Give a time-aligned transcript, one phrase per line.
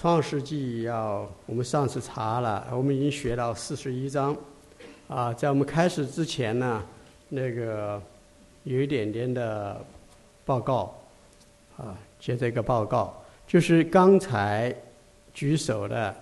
[0.00, 4.34] 创世纪要我们上次查了，我们已经学到四十一章，
[5.08, 6.82] 啊，在我们开始之前呢，
[7.28, 8.00] 那个
[8.64, 9.78] 有一点点的
[10.46, 10.98] 报告，
[11.76, 14.74] 啊，接这个报告，就是刚才
[15.34, 16.16] 举手的，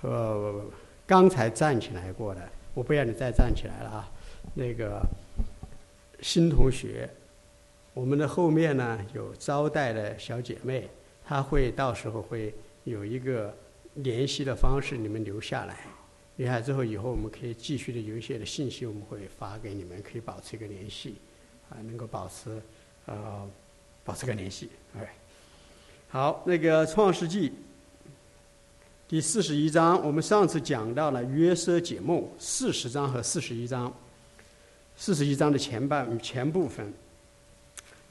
[0.00, 0.62] 呃，
[1.06, 2.40] 刚才站起来过的，
[2.72, 4.10] 我不要你再站起来了啊，
[4.54, 5.02] 那个
[6.22, 7.06] 新同学，
[7.92, 10.88] 我们的后面呢有招待的小姐妹，
[11.26, 12.54] 她会到时候会。
[12.88, 13.54] 有一个
[13.94, 15.86] 联系的方式，你们留下来，
[16.36, 21.16] 留下之后，以后我们可以继续的有一些的信息，我们会发给你们，可以保持一个联系，
[21.70, 22.60] 啊，能够保持
[23.06, 23.48] 呃
[24.04, 24.70] 保持个联系。
[24.96, 25.14] 哎，
[26.08, 27.52] 好，那个创世纪
[29.06, 33.92] 第四十一章，我们上次讲到了约瑟解梦，四十章和四十一章，
[34.96, 36.92] 四十一章的前半前部分。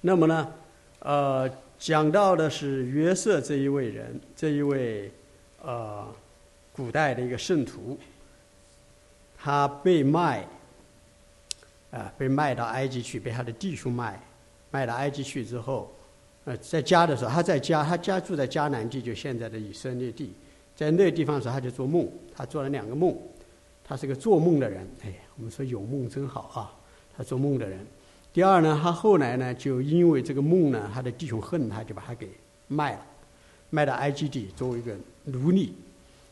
[0.02, 0.54] 那么呢，
[1.00, 1.50] 呃。
[1.80, 5.12] 讲到的是约瑟这一位人，这一位
[5.62, 6.08] 呃
[6.74, 7.98] 古代的一个圣徒，
[9.38, 10.48] 他被卖
[11.92, 14.20] 啊，被卖到埃及去，被他的弟兄卖，
[14.72, 15.94] 卖到埃及去之后，
[16.46, 20.34] 呃，在家的时候，他在家，他家住在迦南地，就现在的以色列地，
[20.76, 23.16] 在那地方的时候，他就做梦，他做了两个梦，
[23.84, 26.74] 他是个做梦的人，哎，我们说有梦真好啊，
[27.16, 27.86] 他做梦的人。
[28.38, 32.30] 第二呢，他后来呢，就因为这个梦呢，他的弟兄恨他，就把他给
[32.68, 33.04] 卖了，
[33.72, 35.74] 卖到埃及地作为一个奴隶。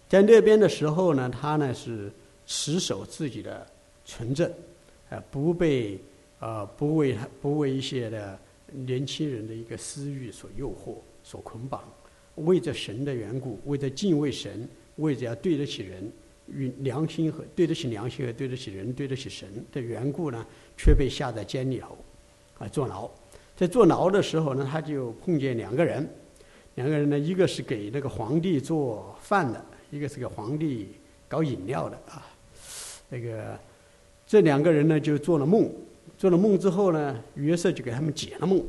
[0.08, 2.12] 在那边的时候呢，他呢是
[2.46, 3.66] 持守自己的
[4.06, 4.48] 纯正，
[5.10, 6.00] 啊，不被
[6.38, 8.38] 呃不为不为一些的
[8.72, 11.84] 年轻人的一个私欲所诱惑、所捆绑，
[12.36, 16.08] 为着神的缘故，为着敬畏神，为着要对得起人。
[16.48, 20.46] 与良心和对得起良心和对得起人对得起神的缘故呢，
[20.78, 21.98] 却被下在监狱里头，
[22.60, 23.10] 啊，坐牢。
[23.56, 26.08] 在坐牢的时候呢，他就碰见两个人，
[26.76, 30.90] 两个人呢，一个是给那个皇帝做饭的，一个是给皇帝
[31.28, 32.28] 搞饮料的啊。
[33.10, 33.58] 那个
[34.28, 35.72] 这两个人呢，就做了梦，
[36.18, 38.62] 做了梦之后呢，约瑟就给他们解了梦，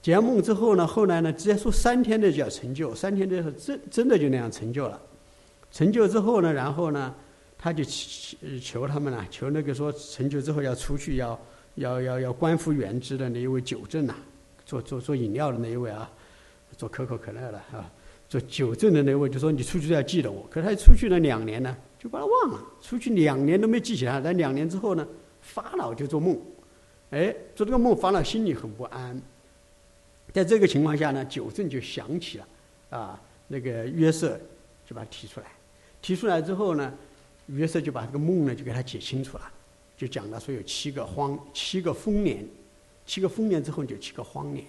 [0.00, 5.00] 解完梦之后呢，后来呢，直接说三天的就要成就，三天的真真的就那样成就了。
[5.72, 7.12] 成就之后呢，然后呢，
[7.58, 11.40] 他就求求他们呢，求那个说成就之后要出去要
[11.76, 14.14] 要要要官复原职的那一位酒正呐，
[14.66, 16.10] 做做做饮料的那一位啊，
[16.76, 17.90] 做可口可乐的啊，
[18.28, 20.46] 做酒政的那位就说你出去要记得我。
[20.50, 24.20] 可是他出去了两年呢，就把他忘了，出去两年都没记起来。
[24.20, 25.08] 但两年之后呢，
[25.40, 26.38] 法老就做梦，
[27.10, 29.18] 哎，做这个梦，法老心里很不安。
[30.32, 32.46] 在这个情况下呢，酒正就想起了
[32.90, 34.38] 啊，那个约瑟
[34.86, 35.46] 就把他提出来。
[36.02, 36.92] 提出来之后呢，
[37.46, 39.52] 约瑟就把这个梦呢就给他解清楚了，
[39.96, 42.44] 就讲到说有七个荒七个丰年，
[43.06, 44.66] 七个丰年之后就七个荒年，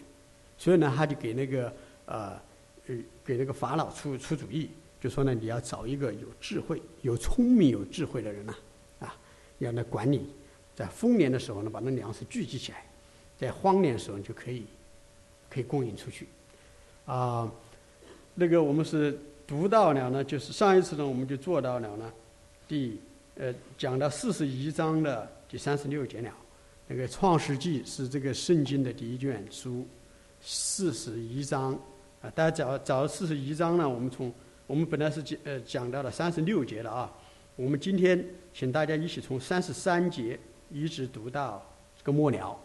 [0.59, 1.73] 所以呢他就给那个
[2.05, 2.39] 呃
[2.87, 2.95] 呃
[3.25, 4.69] 给那个法老出出主意，
[5.01, 8.53] 就说呢你要找一个有智慧、有聪明、有智慧的人呐，
[8.99, 9.17] 啊，
[9.57, 10.29] 要来管理，
[10.75, 12.85] 在丰年的时候呢把那粮食聚集起来，
[13.39, 14.65] 在荒年的时候就可以
[15.49, 16.27] 可以供应出去，
[17.07, 17.51] 啊，
[18.35, 19.19] 那个我们是。
[19.45, 22.11] 读到了呢，就是上一次呢，我们就做到了呢，
[22.67, 22.99] 第
[23.35, 26.31] 呃讲到四十一章的第三十六节了。
[26.87, 29.85] 那个创世纪是这个圣经的第一卷书，
[30.41, 31.73] 四十一章
[32.21, 34.33] 啊，大家找找到四十一章呢，我们从
[34.65, 37.11] 我们本来是讲呃讲到了三十六节的啊，
[37.55, 40.39] 我们今天请大家一起从三十三节
[40.71, 41.61] 一直读到
[41.97, 42.57] 这个末了，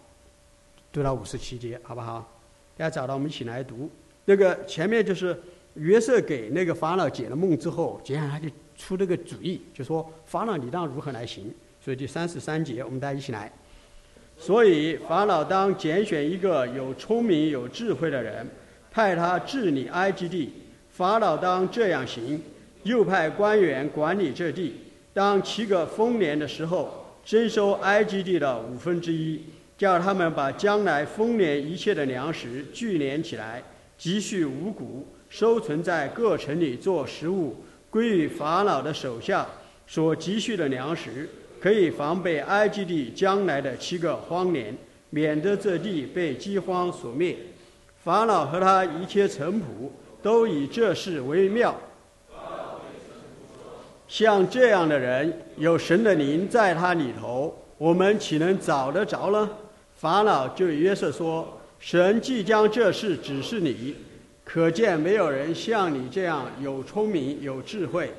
[0.93, 2.21] 读到五十七节，好不好？
[2.77, 3.91] 大家找到我们一起来读。
[4.25, 5.37] 那个前面就是。
[5.79, 13.53] 约瑟给那个法老解了梦之后，接下来他就出了个主意，就说：“法老，你当如何来行？”所以第三十三节，我们大家一起来。
[14.37, 18.47] 所以法老当拣选一个有聪明有智慧的人，
[18.91, 20.53] 派他治理埃及地。
[20.91, 22.41] 法老当这样行，
[22.83, 24.75] 又派官员管理这地。
[25.13, 29.41] 当七个丰年的时候，征收埃及地的五分之一，
[29.77, 33.63] 叫他们把将来丰年一切的粮食聚敛起来，
[33.97, 35.07] 积蓄五谷。
[35.29, 37.57] 收存在各城里做食物，
[37.91, 39.47] 归于法老的手下。
[39.87, 41.29] 所积蓄的粮食
[41.59, 44.77] 可以防备埃及地将来的七个荒年，
[45.09, 47.37] 免得这地被饥荒所灭。
[48.05, 49.91] 法老和他一切臣仆
[50.23, 51.75] 都以这事为妙。
[54.07, 59.49] 像这样的人，有神的灵在他里头，我们岂能找得着呢？
[59.97, 63.95] 法老就约瑟说：“神即将这事指示你。”
[64.51, 68.11] 可见没有人像你这样有聪明有智慧。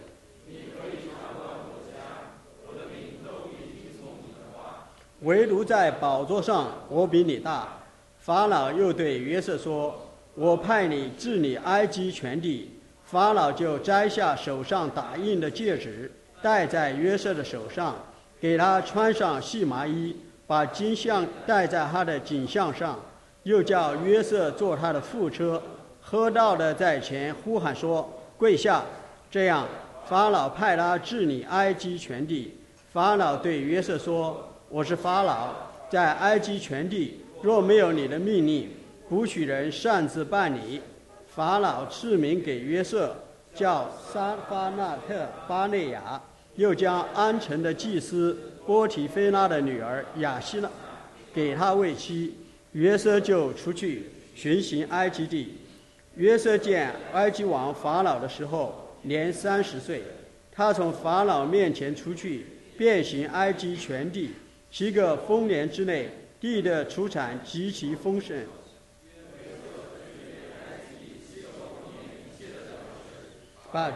[5.21, 7.67] 唯独在宝座上，我比你大。
[8.19, 9.99] 法老又对约瑟说
[10.35, 16.11] ：“我派你治理埃及全地。”法老就摘下手上打印的戒指，
[16.43, 17.95] 戴在约瑟的手上，
[18.39, 20.15] 给他穿上细麻衣，
[20.45, 22.99] 把金项戴在他的颈项上，
[23.41, 25.59] 又叫约瑟坐他的副车。
[26.11, 28.83] 喝道的在前呼喊说：“跪下！”
[29.29, 29.67] 这样，
[30.07, 32.57] 法老派他治理埃及全地。
[32.91, 35.53] 法老对约瑟说：“我是法老，
[35.87, 38.71] 在埃及全地，若没有你的命令，
[39.07, 40.81] 不许人擅自办理。”
[41.29, 43.15] 法老赐名给约瑟，
[43.53, 46.19] 叫沙巴纳特巴内亚，
[46.55, 48.35] 又将安城的祭司
[48.65, 50.67] 波提菲拉的女儿雅西娜
[51.31, 52.35] 给他为妻。
[52.71, 55.58] 约瑟就出去巡行埃及地。
[56.19, 60.03] 约瑟见埃及王法老的时候年三十岁，
[60.51, 62.45] 他从法老面前出去，
[62.77, 64.31] 遍行埃及全地。
[64.69, 68.37] 七个丰年之内，地的出产极其丰盛。
[73.71, 73.89] 把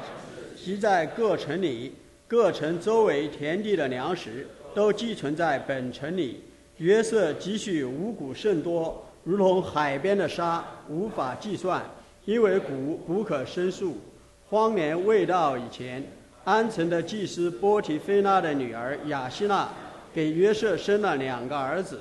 [0.56, 1.94] 积在各城里，
[2.26, 6.42] 各城周围田地的粮食都寄存在本城里。
[6.78, 11.84] 约瑟积蓄五谷甚多，如同海边的沙，无法计算，
[12.26, 13.98] 因为谷不可胜数。
[14.50, 16.04] 荒年未到以前，
[16.44, 19.70] 安城的祭司波提菲娜的女儿雅西娜
[20.14, 22.00] 给约瑟生了两个儿子。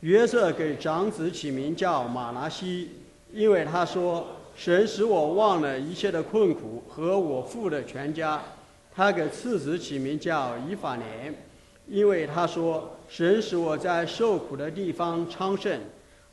[0.00, 2.90] 约瑟给长子起名叫马拿西，
[3.32, 4.26] 因为他说。
[4.56, 8.40] 神使我忘了一切的困苦和我父的全家。
[8.94, 11.34] 他给次子起名叫以法莲，
[11.88, 15.80] 因为他说神使我在受苦的地方昌盛。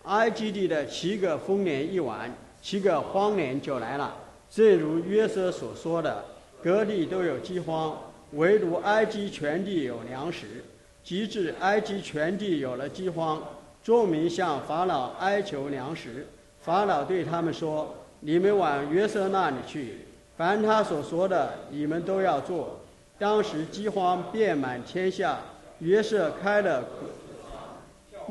[0.04, 4.16] 埃及地的七个丰年一完，七个荒年就来了。
[4.50, 6.24] 正如约瑟所说的，
[6.62, 7.98] 各地都有饥荒，
[8.34, 10.64] 唯独埃及全地有粮食。
[11.04, 13.42] 及至埃及全地有了饥荒，
[13.84, 16.28] 众民向法老哀求粮食。
[16.60, 17.96] 法老对他们说。
[18.24, 20.06] 你们往约瑟那里去，
[20.38, 22.80] 凡他所说的，你们都要做。
[23.18, 25.40] 当时饥荒遍满天下，
[25.80, 26.86] 约瑟开了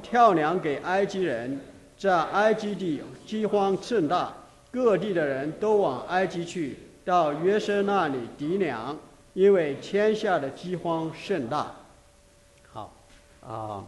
[0.01, 1.61] 跳粮给埃及人，
[1.99, 4.35] 在埃及地饥荒甚大，
[4.73, 8.99] 各地的人都往埃及去，到约瑟那里抵粮，
[9.35, 11.73] 因为天下的饥荒甚大。
[12.73, 12.93] 好，
[13.41, 13.87] 啊，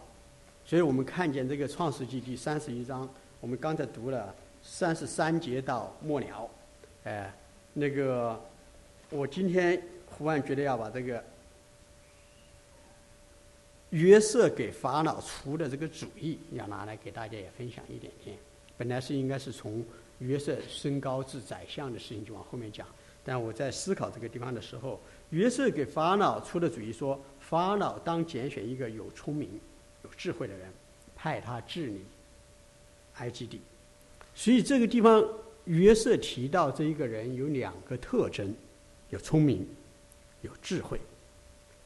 [0.65, 3.09] 所以我们看见这个创世纪第三十一章，
[3.41, 4.33] 我们刚才读了。
[4.63, 6.49] 三十三节到末了，
[7.03, 7.35] 哎，
[7.73, 8.41] 那个，
[9.11, 11.21] 我今天忽然觉得要把这个
[13.91, 18.37] 约瑟给法老出的这个主意，要拿来给大家也分享一点点。
[18.83, 19.85] 本来是应该是从
[20.19, 22.85] 约瑟升高至宰相的事情就往后面讲，
[23.25, 25.01] 但我在思考这个地方的时候，
[25.31, 29.49] 约瑟给法老出的主意说，法老当拣选一个有聪明、
[30.03, 30.69] 有智慧的人，
[31.15, 32.05] 派他治理
[33.19, 33.61] 埃及地。
[34.35, 35.25] 所以这个地方，
[35.67, 38.53] 约瑟提到这一个人有两个特征：
[39.11, 39.65] 有聪明，
[40.41, 41.01] 有智慧。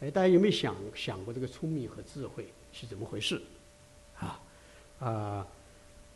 [0.01, 3.43] 哎，大家有没有想想过这个聪明和智慧是怎么回事？
[4.19, 4.41] 啊
[4.99, 5.47] 啊！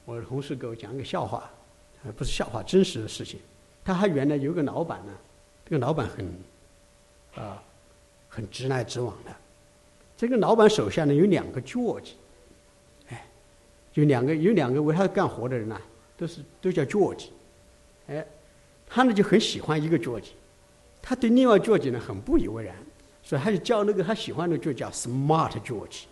[0.04, 1.50] 我的同事给我讲一个笑话，
[2.16, 3.38] 不是笑话，真实的事情。
[3.84, 5.12] 他还原来有个老板呢，
[5.64, 6.26] 这个老板很
[7.34, 7.62] 啊
[8.28, 9.30] 很直来直往的。
[10.16, 12.14] 这个老板手下呢有两个脚计，
[13.08, 13.26] 哎，
[13.94, 15.80] 有两个有两个为他干活的人呢。
[16.20, 17.28] 都是都叫 George，
[18.06, 18.22] 哎，
[18.86, 20.26] 他呢就很喜欢一个 George，
[21.00, 22.76] 他对另外 George 呢很不以为然，
[23.22, 26.02] 所以他就叫那个他喜欢的就叫 Smart George，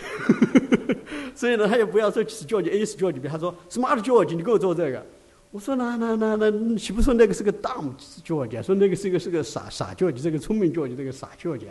[1.34, 5.04] 所以呢他也不要说 George A 是 George B，他说 Smart George 你给我做这个，
[5.50, 7.92] 我说那那那那岂不说那个是个 Dumb
[8.24, 11.66] George，说那个是个是个傻傻 George，这个聪明 George 这个傻 George，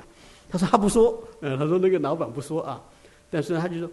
[0.49, 2.83] 他说他不说，嗯，他说那个老板不说啊，
[3.29, 3.89] 但是他就说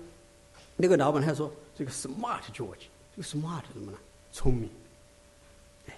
[0.77, 2.89] 那个老板他说这个 Smart George。
[3.17, 3.97] 这个 smart 什么呢？
[4.31, 4.69] 聪明。
[5.89, 5.95] 哎，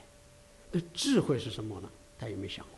[0.70, 1.88] 那智慧是什么呢？
[2.16, 2.74] 他有没有想过？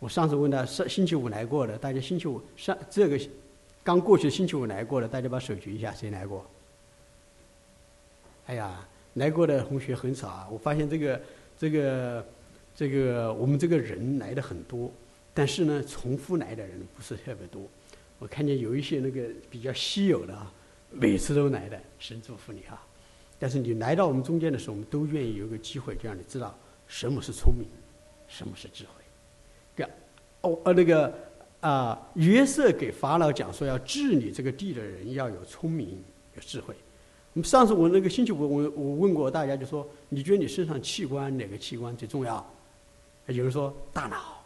[0.00, 3.18] 我上次问他上星期五来过的，大家星期五上这个
[3.84, 6.46] 刚过去星期五来过的，大家把手举一下，谁来过？
[8.46, 10.48] 哎呀，来过的同学很少啊！
[10.50, 11.20] 我发现这个
[11.58, 12.26] 这个
[12.74, 14.90] 这个我们这个人来的很多，
[15.34, 17.62] 但是呢，重复来的人不是特别多。
[18.18, 20.52] 我看见有一些那个比较稀有的啊，
[20.90, 22.84] 每次都来的，神祝福你啊！
[23.38, 27.66] 但是你来到我们中间的时候，我们都愿意有个机会，就让你知道什么是聪明，
[28.28, 28.90] 什么是智慧。
[29.74, 29.90] 个
[30.42, 31.12] 哦呃那个
[31.62, 36.02] 啊，约瑟给法老讲说，要治理这个地的人要有聪明
[36.34, 36.74] 有智慧。
[37.42, 42.44] 上次我那个星期五我我问过大家，就说你觉得你身上器官哪个器官最重要？
[43.26, 44.44] 有人说大脑，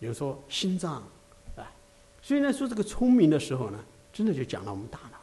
[0.00, 0.94] 有人说心脏，
[1.56, 1.72] 啊。
[2.20, 3.78] 所以呢，说这个聪明的时候呢，
[4.12, 5.18] 真的就讲了我们大脑，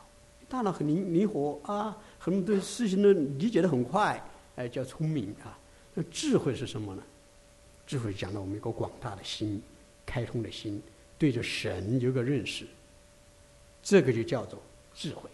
[0.47, 1.97] 大脑很灵灵活啊。
[2.17, 5.59] 很多事情都理解的很快，哎，叫聪明啊。
[5.93, 7.03] 那智慧是什么呢？
[7.85, 9.61] 智慧讲到我们一个广大的心，
[10.05, 10.81] 开通的心，
[11.19, 12.65] 对着神有个认识，
[13.83, 14.59] 这个就叫做
[14.95, 15.29] 智慧。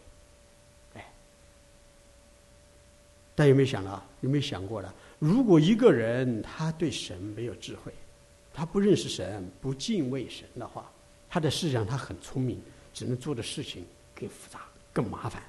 [0.96, 1.14] 哎，
[3.36, 4.04] 但有没有想到？
[4.22, 4.92] 有没有想过呢？
[5.20, 7.94] 如果一个人他对神没有智慧，
[8.52, 10.92] 他不认识神，不敬畏神的话，
[11.30, 12.60] 他的思想他很聪明，
[12.92, 14.62] 只能做的事情更复杂、
[14.92, 15.44] 更麻烦。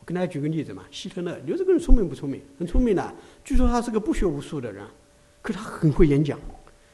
[0.00, 2.40] 我跟大家举个例子嘛，希特勒，你说这个人聪明不聪明？
[2.58, 4.86] 很聪明的，据说他是个不学无术的人。
[5.42, 6.38] 可他很会演讲，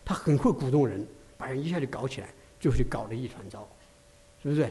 [0.04, 1.04] 他很会鼓动人，
[1.36, 2.28] 把人一下就搞起来，
[2.60, 3.68] 最后就搞得一团糟，
[4.42, 4.70] 是不是？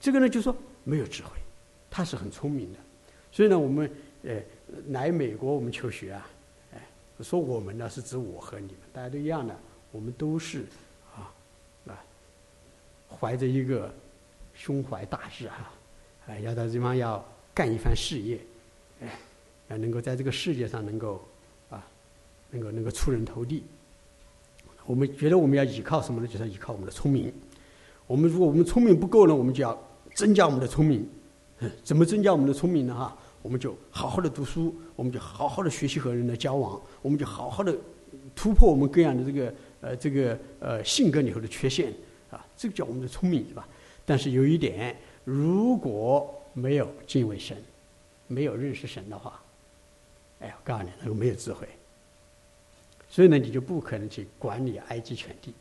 [0.00, 0.54] 这个呢，就说
[0.84, 1.30] 没有智慧，
[1.90, 2.78] 他是很聪明的。
[3.32, 3.90] 所以呢，我们
[4.22, 4.40] 呃
[4.88, 6.28] 来美国我们求学啊，
[6.74, 6.80] 哎，
[7.20, 9.56] 说我们呢是指我和你们，大家都一样的，
[9.90, 10.64] 我们都是
[11.14, 11.32] 啊
[11.86, 12.04] 啊，
[13.08, 13.92] 怀着一个
[14.54, 15.70] 胸怀大志哈，
[16.28, 18.38] 哎，要到这地方要干一番事业，
[19.00, 19.18] 哎，
[19.68, 21.26] 要能够在这个世界上能够
[21.70, 21.84] 啊。
[22.48, 23.64] 能够能够出人头地，
[24.86, 26.26] 我们觉得我们要依靠什么呢？
[26.26, 27.32] 就是要依靠我们的聪明。
[28.06, 29.76] 我们如果我们聪明不够呢，我们就要
[30.14, 31.06] 增加我们的聪明。
[31.82, 32.94] 怎么增加我们的聪明呢？
[32.94, 37.74] 哈，我们就好好的读书，我们就好好的学习和人的交往，我们就好好的
[38.34, 41.92] 突破我们各样的这个呃这个呃性格里头的缺陷
[42.30, 43.66] 啊，这个叫我们的聪明是吧？
[44.04, 47.56] 但是有一点，如果没有敬畏神，
[48.26, 49.42] 没有认识神的话，
[50.40, 51.66] 哎，我告诉你，那个没有智慧。
[53.16, 55.54] 所以呢，你就不可能去管理埃及全地，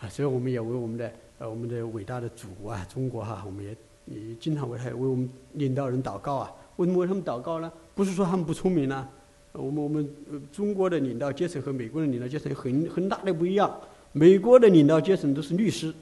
[0.00, 6.54] 啊，所以我们也为我们的呃我们的伟大的祖国啊，中国哈，我们也也经常为他为我们领导人祷告啊。
[6.76, 7.72] 为什么为他们祷告呢？
[7.92, 9.08] 不是说他们不聪明呢，
[9.50, 10.08] 我们我们
[10.52, 13.76] 中国的领导阶层和美国的领导阶层很很大的不一样。
[14.12, 15.92] 美国的领导阶层都是律师，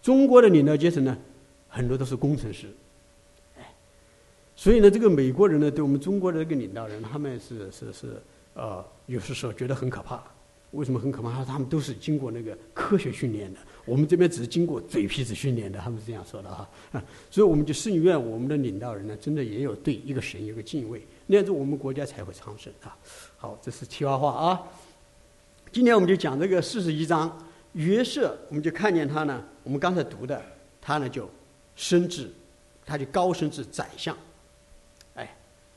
[0.00, 1.18] 中国的领导阶层呢，
[1.68, 2.68] 很多都是工程师，
[4.54, 8.22] 所以呢，这个美国人呢，对我们中国的这个领导人，他们是是是。
[8.54, 10.22] 呃，有时候觉得很可怕。
[10.72, 11.30] 为什么很可怕？
[11.30, 15.78] 他说他们都是经过那个科学训练的，我们这边只是经过嘴皮子训练的。
[15.78, 16.68] 他们是这样说的哈。
[17.30, 22.96] 所以我们就甚愿我们的领导人呢，真的也有对一个神有个敬畏，那样子我们国家才会昌盛啊。
[23.36, 24.62] 好，这是题外话啊。
[25.70, 27.38] 今天我们就讲这个四十一章
[27.74, 30.42] 约瑟，我们就看见他呢，我们刚才读的，
[30.80, 31.30] 他呢就
[31.76, 32.28] 升至，
[32.84, 34.16] 他就高升至宰相。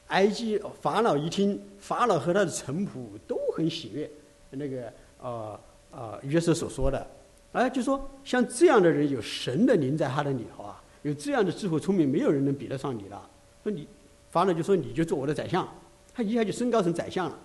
[0.07, 4.09] 埃及法老一听，法老和他的臣仆都很喜悦。
[4.51, 5.59] 那个呃
[5.91, 7.05] 呃约瑟所说的，
[7.51, 13.29] 哎，就说像这样的人有神的灵在他的里头啊，有这样的智慧聪明，没有人能比得上你了。
[13.63, 13.85] 说你
[14.31, 15.67] 法老就说你就做我的宰相，
[16.13, 17.37] 他一下就升高成宰相了，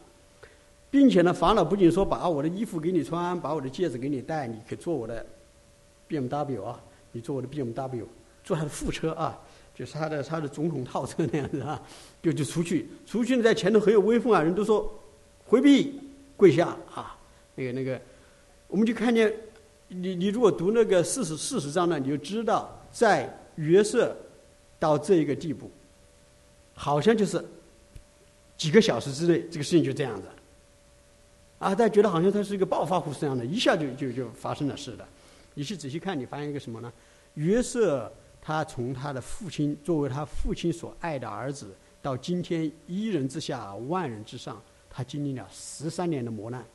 [0.91, 5.27] 并且呢，法老不仅说把我的衣服给你穿，把我的戒指给你戴，你可以做我的
[6.09, 8.05] BMW 啊，你做我的 BMW，
[8.45, 9.41] 坐他的副车啊。
[9.75, 11.81] 就是他的他的总统套车那样子啊，
[12.23, 15.03] 就就出去，出去在前头很有威风啊，人都说
[15.47, 15.99] 回避
[16.37, 17.17] 跪下啊，
[17.55, 18.01] 那个那个，
[18.69, 19.33] 我们就看见
[19.89, 24.15] 你你如果读那个四十四十章呢，你就知道在约瑟
[24.79, 25.71] 到这一个地步，
[26.75, 27.43] 好像就是
[28.59, 30.29] 几个小时之内这个事情就这样子，
[31.59, 35.05] 啊，大家觉得好像他是一个暴发户这样的，一下就就就发生了似的。
[35.55, 36.93] 你去仔细看，你发现一个什么呢？
[37.35, 38.13] 约瑟。
[38.45, 41.73] 他从他的父亲作为他父亲所爱的儿子，
[42.03, 46.67] 到今天一人之下万人之上，他经历了十三年的磨难，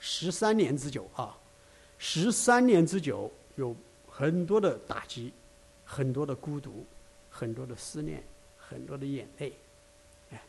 [0.00, 1.38] 十三年之久啊，
[1.96, 3.72] 十三年之久有
[4.08, 5.32] 很多的打击，
[5.84, 6.84] 很多的孤独，
[7.30, 8.20] 很多的思念，
[8.56, 9.52] 很多的眼泪，
[10.32, 10.42] 哎，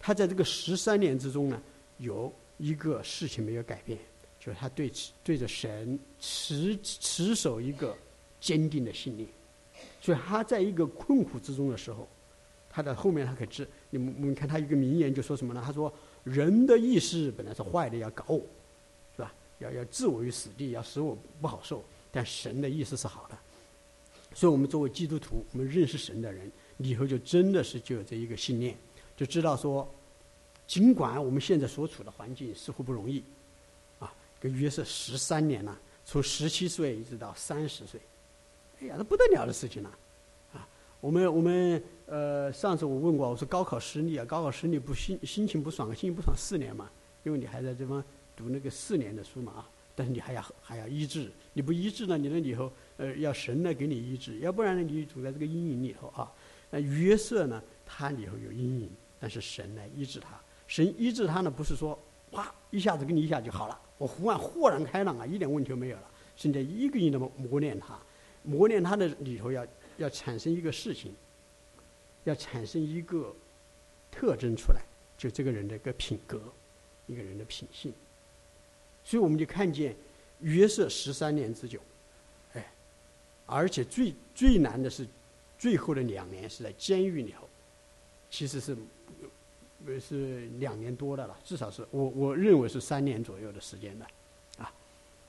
[0.00, 1.62] 他在这个十三年之中呢，
[1.98, 3.98] 有一个事情没有改变，
[4.40, 4.90] 就是他对
[5.22, 7.94] 对着神持持守一个。
[8.46, 9.28] 坚定的信念，
[10.00, 12.06] 所以他在一个困苦之中的时候，
[12.70, 15.60] 他的后面他可知，你们我们看他一个名言就说什么呢？
[15.66, 18.40] 他说：“人的意识本来是坏的，要搞我，
[19.16, 19.34] 是吧？
[19.58, 21.82] 要要置我于死地，要使我不好受。
[22.12, 23.36] 但神的意思是好的，
[24.32, 26.48] 所以我们作为基督徒，我们认识神的人，
[26.78, 28.76] 以后就真的是就有这一个信念，
[29.16, 29.92] 就知道说，
[30.68, 33.24] 尽管我们现在所处的环境似乎不容易，
[33.98, 38.00] 啊，跟约瑟十三年了，从十七岁一直到三十岁。”
[38.80, 39.90] 哎呀，那不得了的事情了，
[40.52, 40.68] 啊！
[41.00, 46.90] 我们我们呃，上次我问过，我说高考失利啊，高考失利不心心情不爽，心情不爽四年嘛，
[47.24, 48.04] 因为你还在这方
[48.36, 56.30] 读那个四年的书嘛啊，但是你还要还要医治，你不医治呢，你那以后呃要神来给你医治，要不然呢你处在这个阴影里头啊。
[56.70, 61.98] 那约瑟呢，他里头有阴影，但是神来医治他，神医治他呢，不是说
[62.32, 66.04] 哇一下子给你一下就好了，我忽然豁然开朗啊，一点问题都没有了，
[66.36, 67.98] 现在一个一个磨练他。
[68.46, 69.66] 磨练他的里头要
[69.98, 71.12] 要产生一个事情，
[72.24, 73.34] 要产生一个
[74.10, 74.80] 特征出来，
[75.18, 76.40] 就这个人的一个品格，
[77.06, 77.92] 一个人的品性。
[79.04, 79.94] 所以我们就看见
[80.40, 81.78] 约瑟十三年之久，
[82.54, 82.72] 哎，
[83.46, 85.06] 而且最最难的是
[85.58, 87.48] 最后的两年是在监狱里头，
[88.30, 88.76] 其实是
[90.00, 94.06] 是两年多的了，至少是我我认为是三年左右的时间的，
[94.58, 94.72] 啊，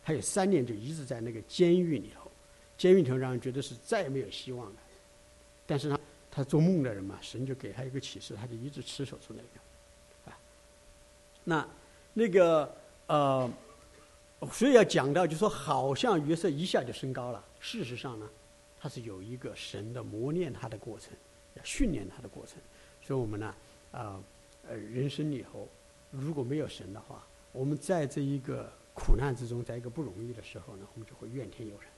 [0.02, 2.27] 还有三年就一直在那个监狱里头，
[2.78, 4.76] 监狱里头让人觉得是再也没有希望了，
[5.66, 10.40] 但是呢，他做梦的人嘛，神就给他一个启示，他就一直持守住那个，啊，
[11.44, 11.68] 那
[12.14, 12.76] 那个
[13.08, 13.50] 呃。
[14.52, 17.44] 所以要讲到，就说好像约瑟一下就升高了。
[17.60, 18.30] 事实上呢，
[18.80, 21.12] 他是有一个神的磨练他的过程，
[21.56, 22.60] 要训练他的过程。
[23.02, 23.56] 所以我们呢，
[23.92, 24.22] 啊，
[24.70, 25.68] 呃，人生里头
[26.12, 31.90] 如果没有神的话，我们在这一个苦难之中，在一个不容易的时候呢，我们就会怨天尤人。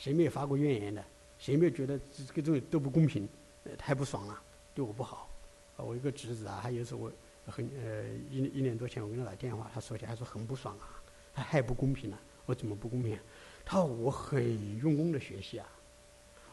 [0.00, 1.04] 谁没有发过怨言的？
[1.38, 3.28] 谁没有觉得这个东西都不公平？
[3.76, 4.42] 太不爽了，
[4.74, 5.28] 对我不好。
[5.76, 7.12] 啊，我一个侄子啊，他有时候我
[7.44, 11.02] 很呃一一年多前我给他打电话，他说起来他说很不爽啊。
[11.34, 12.18] 他太不公平了！
[12.46, 13.18] 我怎么不公平？
[13.62, 15.68] 他说我很用功的学习啊，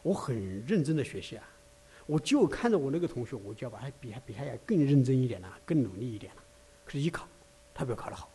[0.02, 0.36] 我很
[0.66, 1.48] 认真的学习啊，
[2.04, 6.42] 我就看着我那个同学，我就要把他比他比他要更认真一点了，更努力一点了。
[6.84, 7.26] 可是，一考
[7.74, 8.30] 他比我考得好，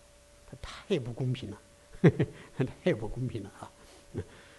[0.47, 1.61] 他太不公平了，
[2.83, 3.71] 太不公平了啊！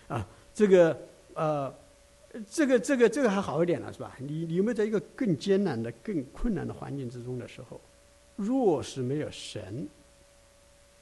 [0.09, 0.97] 啊，这个
[1.35, 1.75] 呃，
[2.51, 4.17] 这个这个这个还好一点了，是吧？
[4.19, 7.81] 你你有没有在一个更艰难的、更困难的环境之中的时候，
[8.37, 9.89] 若是没有神？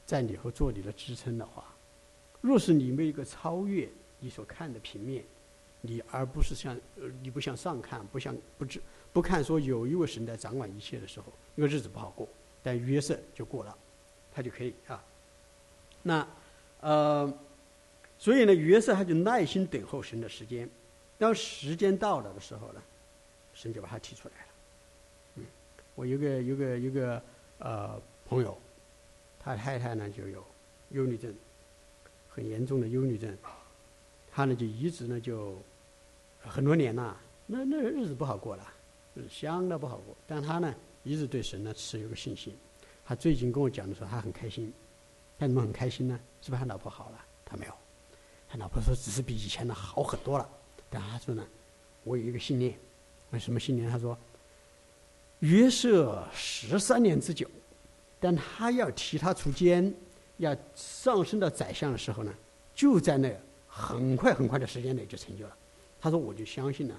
[0.04, 1.64] 在你后做你的支撑的话，
[2.40, 3.88] 若是你没有一个超越
[4.20, 5.22] 你所看的平面，
[5.80, 8.80] 你而不是向呃你不向上看，不向不知
[9.12, 12.28] 不看说有一位神在掌管一切的时候，那个日子不好过。
[12.62, 13.74] 但约瑟就过了，
[14.32, 15.02] 他就可以啊。
[16.02, 16.26] 那
[16.80, 17.32] 呃，
[18.22, 20.70] 所以呢，约瑟他就耐心等候神的时间。
[21.18, 22.80] 当时间到了的时候呢，
[23.52, 24.50] 神就把他提出来了。
[25.34, 25.44] 嗯，
[25.96, 27.20] 我有个有个有个
[27.58, 28.56] 呃朋友。
[29.40, 30.44] 他太太呢就有
[30.90, 31.34] 忧郁症，
[32.30, 33.36] 很严重的忧郁症，
[34.30, 35.60] 他呢就一直呢就
[36.38, 38.72] 很多年了，那那日子不好过了，
[39.28, 40.16] 相当不好过。
[40.28, 42.56] 但他呢一直对神呢持有个信心。
[43.04, 44.72] 他最近跟我讲的时候，他很开心。
[45.40, 46.20] 他怎么很开心呢？
[46.40, 47.24] 是不是他老婆好了？
[47.44, 47.72] 他没有。
[48.52, 50.46] 他老婆说只是比以前的好很多了。
[50.90, 51.42] 但他说呢，
[52.04, 52.78] 我有一个信念。
[53.30, 53.88] 为什么信念？
[53.88, 54.16] 他说
[55.38, 57.48] 约瑟十三年之久。
[58.20, 59.92] 但他要提他出监，
[60.36, 62.32] 要上升到宰相的时候呢，
[62.74, 63.34] 就在那
[63.66, 65.56] 很快很快的时间内就成就了。
[66.00, 66.94] 他说：“我就相信呢，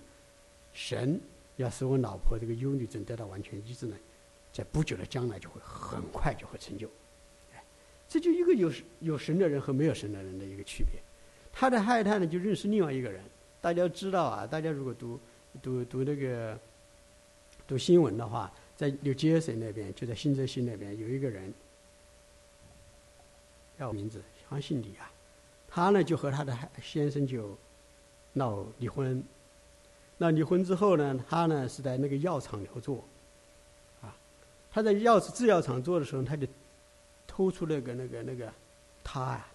[0.74, 1.22] 神
[1.58, 3.96] 要使我老婆这个忧郁症得到完全医治呢，
[4.52, 6.90] 在不久的将来就会很快就会成就。”，
[8.10, 11.00] 这就一个有有神的人和没有神的人的一个区别。
[11.54, 13.24] 他的太太呢，就认识另外一个人。
[13.62, 15.18] 大家知道啊，大家如果读
[15.62, 16.60] 读读那个
[17.66, 18.52] 读新闻的话。
[18.76, 21.54] 在纽约省那边，就在新泽西那边，有一个人，
[23.78, 25.10] 叫名字，好像姓李啊。
[25.70, 27.56] 他呢，就和他的先生就
[28.34, 29.24] 闹离婚。
[30.18, 33.06] 那离婚之后呢，他呢是在那个药厂里头做，
[34.02, 34.18] 啊，
[34.72, 36.48] 他在药制药厂做的时候，他就
[37.28, 38.52] 偷出那个那个那个
[39.04, 39.48] 他啊，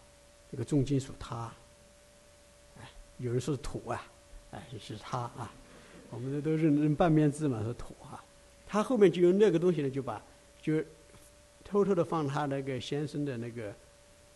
[0.50, 1.52] 那个重金属他，
[3.18, 4.06] 有人说是土啊，
[4.52, 5.52] 哎，是他啊，
[6.10, 8.24] 我们这都认认半边字嘛，说土啊。
[8.66, 10.22] 他后面就用那个东西呢，就把
[10.60, 10.82] 就
[11.64, 13.74] 偷偷的放他那个先生的那个，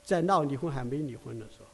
[0.03, 1.67] 在闹离婚还没离婚的时候，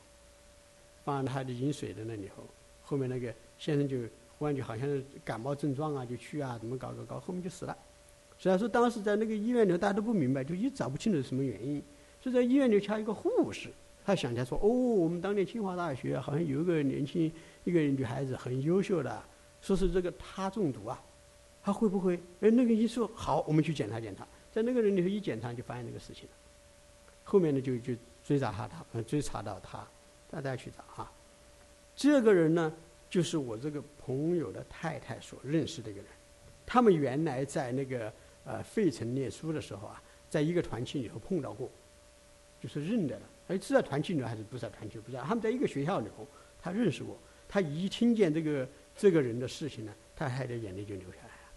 [1.04, 2.44] 放他的饮水的那里头，
[2.82, 3.96] 后面那个先生就
[4.38, 7.76] 忽然就好像感冒症状啊，就去啊，怎么搞搞搞，后面就死了。
[8.38, 11.82] 虽然说当时在那个医院里，大家都不明白，就一找不清楚什么原因。
[12.20, 13.68] 就在医院里掐一个护士，
[14.08, 17.30] 他想起来说：“哦，我们当年清华大学好像有一个年轻
[17.64, 19.22] 一个女孩子很优秀的，
[19.60, 20.98] 说是这个他中毒啊。”
[21.62, 22.18] 他会不会？
[22.40, 26.34] 哎，那个一说好，我们去检查检查，在那个人里头一检查，就发现这个事情了。
[27.22, 27.92] 后面呢，就就
[28.24, 29.86] 追查他，追查到他，
[30.30, 31.12] 大家去找啊。
[31.94, 32.72] 这个人呢，
[33.10, 36.10] 就是我这个朋友的太太所认识的一个人。
[36.64, 38.10] 他们原来在那个
[38.46, 41.68] 呃费城念书的时候啊，在一个团契里头碰到过，
[42.62, 43.22] 就是认得了。
[43.48, 44.98] 哎，知道团契里还是不知道团契？
[44.98, 45.22] 不知道。
[45.24, 46.26] 他们在一个学校里头，
[46.62, 47.18] 他认识我。
[47.48, 51.50] 他一听见这个这个人的事情呢，他太太眼泪就流下来了。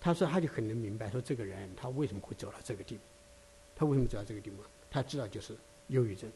[0.00, 3.00] 他说，他就很能明白，说这个人他为什么会走到这个地步，
[3.74, 4.62] 他为什么走到这个地步？
[4.88, 5.56] 他知道就是
[5.88, 6.30] 忧郁症，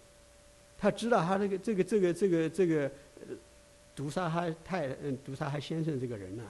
[0.76, 2.90] 他知道他这个这个这个这个这个
[3.94, 6.42] 毒杀他太嗯毒杀他先生这个人呢，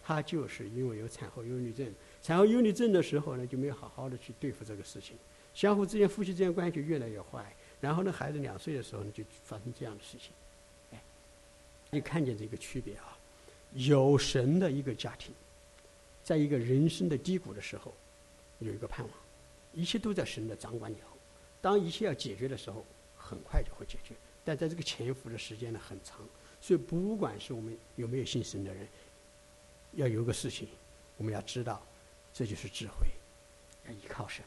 [0.00, 5.16] 他就是因为有产后忧郁症，产后忧郁症的时候呢，就没有好好的去对付这个事情，
[5.52, 7.52] 相互之间夫妻之间关系就越来越坏，
[7.84, 10.30] 然后呢，孩子两岁的时候呢，就发生这样的事情，
[10.90, 11.02] 哎，
[11.90, 13.14] 你看见这个区别啊，
[13.74, 15.34] 有神的一个家庭。
[16.22, 17.94] 在一个人生的低谷的时候，
[18.58, 19.14] 有一个盼望，
[19.74, 21.14] 一切都在神的掌管以后。
[21.60, 22.82] 当一切要解决的时候，
[23.14, 24.14] 很快就会解决。
[24.42, 26.26] 但在这个潜伏的时间呢很长，
[26.62, 28.88] 所以不管是我们有没有信神的人，
[29.92, 30.66] 要有个事情，
[31.18, 31.84] 我们要知道，
[32.32, 33.06] 这就是智慧，
[33.86, 34.42] 要依靠神，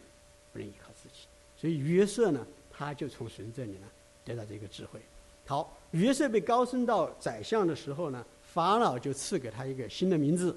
[0.51, 1.27] 不能依靠自己。
[1.55, 2.47] 所以约瑟呢，
[2.77, 3.87] 他就从神这里呢
[4.23, 4.99] 得到这个智慧。
[5.47, 10.55] 好，约瑟被高升到宰相的时候呢，法老就赐给他一个新的名字。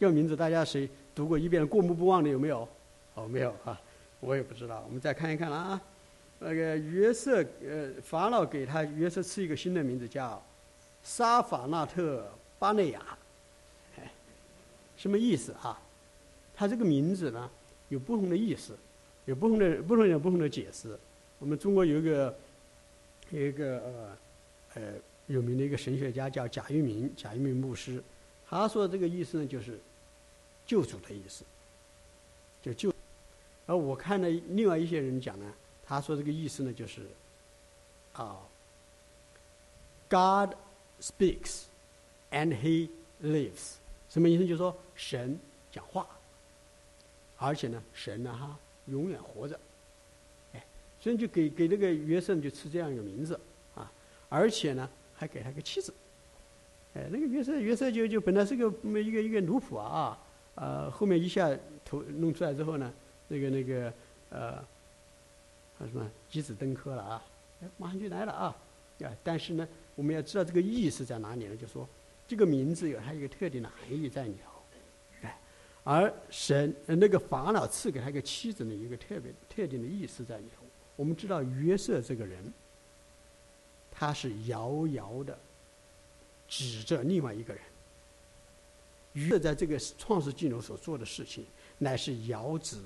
[0.00, 2.66] 这个名字大家谁读过一遍过目不忘的有没有？
[3.14, 3.80] 哦，没有啊，
[4.18, 4.82] 我也不知道。
[4.88, 5.80] 我们再看一看了啊。
[6.40, 10.42] 那个约瑟，呃，法老给他约瑟赐一个新的名字，叫
[11.04, 13.00] 沙法纳特巴内亚，
[13.98, 14.10] 哎，
[14.96, 15.80] 什么意思啊？
[16.56, 17.48] 他这个名字呢，
[17.90, 18.76] 有不同的意思，
[19.26, 20.98] 有不同的不同人有不同的解释。
[21.42, 22.38] 我们中国有一个
[23.30, 24.18] 有一个呃
[24.74, 24.92] 呃
[25.26, 28.00] 有名的一个神学家叫贾玉明，贾玉明牧师，
[28.46, 29.76] 他说这个意思呢，就是
[30.64, 31.44] 救主的意思，
[32.62, 32.94] 就救。
[33.66, 35.52] 而我看了另外一些人讲呢。
[35.84, 37.02] 他说这个意思呢，就是
[38.12, 38.38] 啊
[40.08, 40.54] ，God
[41.00, 41.64] speaks
[42.30, 42.88] and He
[43.20, 43.74] lives，
[44.08, 44.46] 什么意思？
[44.46, 45.38] 就是说神
[45.72, 46.06] 讲话，
[47.36, 49.58] 而且呢，神呢哈永远活着，
[51.02, 53.38] 所以就给给那个约瑟就赐这样一个名字
[53.74, 53.92] 啊，
[54.30, 55.92] 而且呢还给他个妻子，
[56.94, 58.68] 哎，那个约瑟约瑟就就本来是个
[59.00, 60.18] 一个一个奴仆啊，
[60.54, 61.50] 呃，后面一下
[61.84, 62.90] 头弄出来之后呢，
[63.28, 63.92] 那个那个
[64.30, 64.64] 呃。
[65.84, 66.08] 什么？
[66.30, 67.26] 机子登科了啊！
[67.60, 68.56] 哎，马上就来了啊！
[69.00, 71.56] 啊，但是呢，我们要知道这个意思在哪里呢？
[71.56, 71.88] 就说
[72.28, 74.62] 这个名字有它一个特定的含义在里头，
[75.22, 75.36] 哎，
[75.82, 80.61] 而神那个法老赐给他一个妻子呢，一个特别特定的意思在里头。
[80.96, 82.52] 我们知道约瑟这个人，
[83.90, 85.38] 他是遥遥的
[86.48, 87.62] 指着另外一个人。
[89.14, 91.46] 约瑟在这个创世纪中所做的事情，
[91.78, 92.78] 乃是遥指。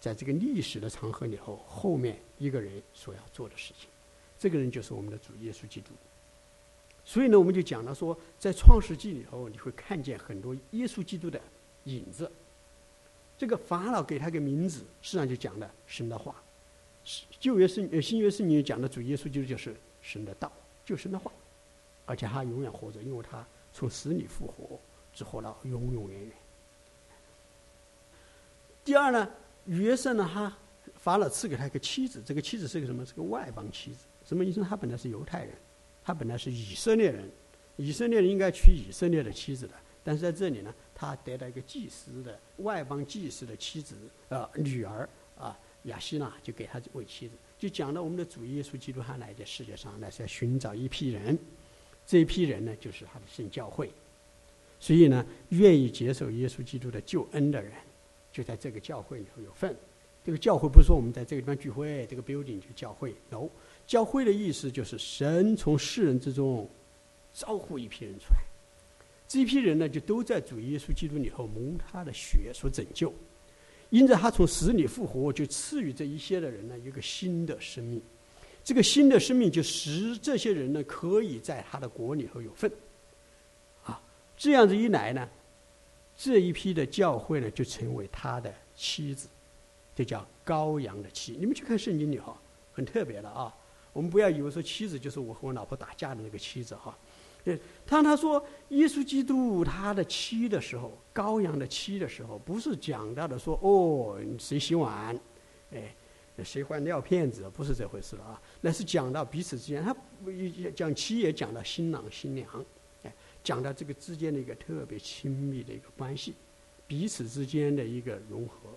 [0.00, 3.88] 在这个历史的长河里头，后面一个人所要做的事情，
[4.38, 5.92] 这个人就是我们的主耶稣基督。
[7.06, 11.40] 所以呢，我们就讲了说，在创世纪里头，你会看见很多耶稣基督的
[11.84, 12.30] 影子。
[13.38, 16.43] 这个法老给他个名字，实际上就讲了神的话。
[17.38, 20.50] 旧约圣呃新约圣经讲的主耶稣基督就是神的道，
[20.84, 21.30] 就神的话，
[22.06, 24.78] 而且他永远活着，因为他从死里复活，
[25.12, 26.30] 只活到永永远远。
[28.84, 29.30] 第二呢？
[29.66, 30.28] 约瑟呢？
[30.30, 30.54] 他
[30.96, 33.04] 法老赐给他一个妻子，这个妻子是个什么？
[33.04, 34.06] 是个外邦妻子。
[34.26, 34.62] 什么意思？
[34.62, 35.54] 他本来是犹太人，
[36.02, 37.30] 他本来是以色列人，
[37.76, 39.74] 以色列人应该娶以色列的妻子的。
[40.02, 43.96] 但是在这里呢，他得到一个祭司的外邦祭司的妻子，
[44.28, 47.34] 呃，女儿啊，亚西娜就给他为妻子。
[47.58, 51.38] 就讲到我们的主耶稣基督他来在世界上，呢是要寻找一批人，
[52.06, 53.90] 这一批人呢，就是他的圣教会。
[54.80, 57.72] 所以呢，愿意接受耶稣基督的救恩的人。
[58.32, 59.74] 就在这个教会里头有份。
[60.24, 63.14] 这个教会不是说我们在这个地方聚会，这个 building 就教会。
[63.30, 63.48] no，
[63.86, 66.68] 教会的意思就是神从世人之中
[67.32, 68.40] 招呼一批人出来，
[69.28, 73.12] 这一批人呢就都在主耶稣基督里头蒙他的血所拯救，
[73.90, 78.02] 因着他从死里复活，就赐予这一些的人呢一个新的生命。
[78.64, 82.70] 这个新的生命就使这些人呢可以在他的国里头有份。
[83.84, 84.00] 啊，
[84.36, 85.28] 这样子一来呢。
[86.16, 89.28] 这一批的教会呢，就成为他的妻子，
[89.96, 91.36] 这叫羔羊的妻。
[91.38, 92.40] 你们去看圣经里哈，
[92.72, 93.52] 很特别的啊。
[93.92, 96.96] 我们不要以为说妻子就是我和我老婆打架的那个妻子哈。
[97.86, 105.18] 当他说耶稣基督他的妻的时候，羔羊的妻的时候，不是讲到的说哦谁洗碗，
[105.72, 105.94] 哎
[106.42, 108.40] 谁换尿片子，不是这回事了啊。
[108.60, 109.94] 那是讲到彼此之间，他
[110.74, 112.48] 讲妻也讲到新郎新娘。
[113.02, 116.34] 哎讲到这个之间的一个特别亲密的一个关系，
[116.86, 118.70] 彼此之间的一个融合，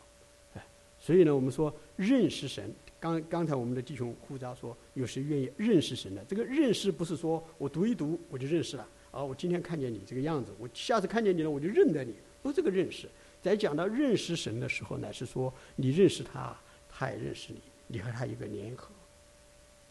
[0.56, 0.68] 哎，
[1.00, 2.74] 所以呢，我们说认识神。
[3.00, 6.24] 刚刚才我们的弟兄呼召说，有谁愿意认识神的？
[6.26, 13.08] 这个认识不是说我读一读我就认识了，啊，我今天看见你这个样子，我下次看见你了我就认得你，不是这个认识。
[13.42, 16.56] 在讲到认识神的时候呢，是说你认识他，
[16.90, 18.90] 他也认识你，你和他一个联合。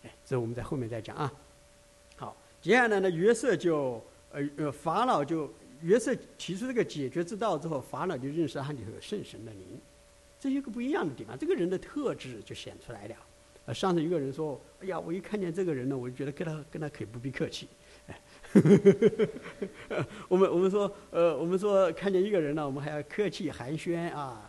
[0.05, 1.33] 哎，这我们在后面再讲啊。
[2.17, 4.03] 好，接下来呢，约瑟就。
[4.33, 9.81] 呃呃，法老就约瑟提出这个解决之道之后，法老就认识他里头有圣神的灵，
[10.39, 13.17] 这一个不一样的地方，这个人的特质就显出来了。
[13.65, 17.69] 呃，上次一个人说：“哎呀，我一看见这个人呢，我就觉得跟他跟他可以不必客气。
[19.89, 24.49] ”哎，我们我们说，呃，我们说看见一个人呢，我们还要客气寒暄啊，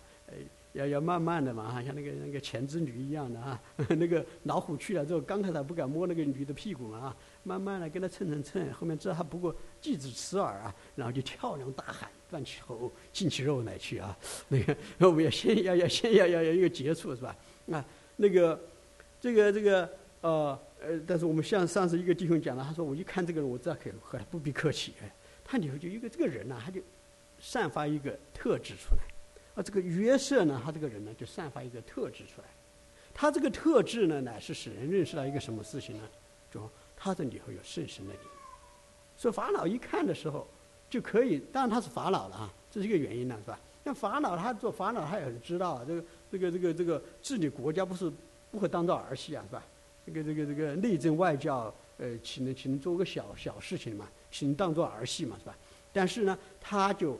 [0.77, 3.59] 要要慢慢的嘛哈，像那个那个前之驴一样的啊。
[3.89, 14.17] 那个老虎去了之后，刚开始不敢摸那个驴的屁股嘛啊，慢慢的跟他蹭蹭蹭，后面知道他不过既子此耳啊，然后就跳梁大喊，断其喉，进其肉乃去啊。
[14.47, 17.35] 那个我们要先要要先要要要一个接触是吧？
[17.71, 17.83] 啊，
[18.15, 18.59] 那个
[19.19, 19.89] 这个这个
[20.21, 25.11] 呃呃，但是我们像上次一个弟兄讲了，他说我一看这个人，我知道可和他不必客气哎。
[25.43, 26.81] 他里头就一个这个人呢，他就
[27.39, 29.16] 散发一个特质出来。
[29.57, 32.47] 啊，这个约瑟呢，他这个人呢，就散发一个特质出来。
[33.11, 36.03] 他这个特质呢，乃是使人认识到一个什么事情呢？
[36.51, 38.21] 就他这里头有圣神的灵。
[39.17, 40.47] 所以法老一看的时候，
[40.91, 43.59] 就可以，当然他是法老了啊，这是一个原因呢，是吧？
[43.83, 48.11] 那法老他做法老，他也很知道这个这个这个这个治理国家不是
[48.51, 49.65] 不会当做儿戏啊，是吧？
[50.05, 54.07] 这个这个这个内政外交，呃，岂能岂能做个小小事情嘛？
[54.29, 55.57] 岂能当做儿戏嘛，是吧？
[55.91, 57.19] 但是呢，他就。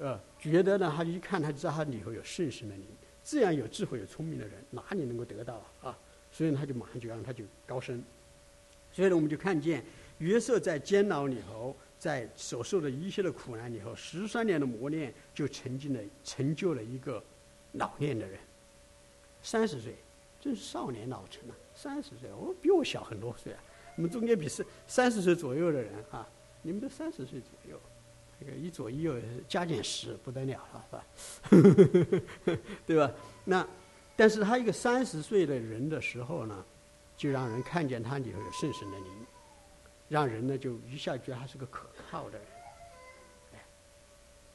[0.00, 2.86] 呃，觉得呢，他一看他知道他里头有圣神的灵，
[3.24, 5.90] 这样有智慧、有聪明的人哪里能够得到啊？
[5.90, 5.98] 啊
[6.30, 8.02] 所以他就马上就让他就高升。
[8.92, 9.82] 所以呢，我们就看见
[10.18, 17.22] 约瑟在监牢里头，在所受的一切的苦难里头，十三年的磨练，就成就了成就了一个
[17.72, 18.38] 老练的人。
[19.42, 19.94] 三十岁，
[20.40, 21.54] 真是少年老成啊！
[21.74, 23.62] 三十岁，我比我小很多岁啊。
[23.96, 26.28] 我们中间比是三十岁左右的人啊，
[26.62, 27.80] 你们都三十岁左右。
[28.38, 29.14] 这个一左一右
[29.48, 30.84] 加减十不得了了，
[31.50, 31.62] 是
[32.12, 32.22] 吧？
[32.86, 33.10] 对吧？
[33.44, 33.66] 那，
[34.14, 36.64] 但是他一个三十岁的人的时候呢，
[37.16, 39.06] 就让人看见他里头有圣神的灵，
[40.08, 42.46] 让人呢就一下觉得他是个可靠的人。
[43.54, 43.64] 哎，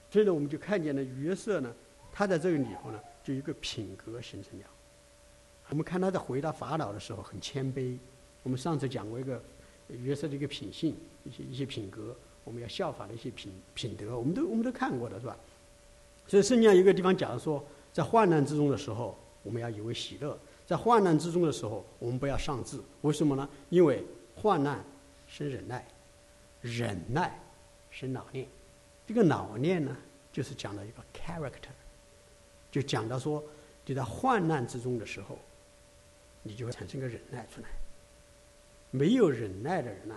[0.10, 1.74] 所以呢，我们就看见了约瑟呢，
[2.12, 4.66] 他在这个里头呢，就一个品格形成了。
[5.70, 7.98] 我们看他在回答法老的时候很谦卑。
[8.44, 9.42] 我们上次讲过一个
[9.90, 12.16] 约瑟的一个品性，一些一些品格。
[12.44, 15.38] 我们要效法的一些品品德，我们都我们都看过的是吧？
[16.28, 22.80] 所以圣经上一个地方讲说，在患难之中的时候，我们要以为喜乐；在患难之中的时候，我们不要丧志。
[23.02, 23.48] 为什么呢？
[23.70, 24.04] 因为
[24.36, 24.84] 患难
[25.28, 25.86] 生忍耐，
[26.62, 27.40] 忍耐
[27.92, 28.48] 生老练。
[29.06, 29.96] 这个老练呢，
[30.32, 31.74] 就是讲了一个 character，
[32.72, 33.44] 就讲到说，
[33.86, 35.38] 你在患难之中的时候，
[36.42, 37.68] 你就会产生个忍耐出来。
[38.92, 40.16] 没有忍耐的人呐，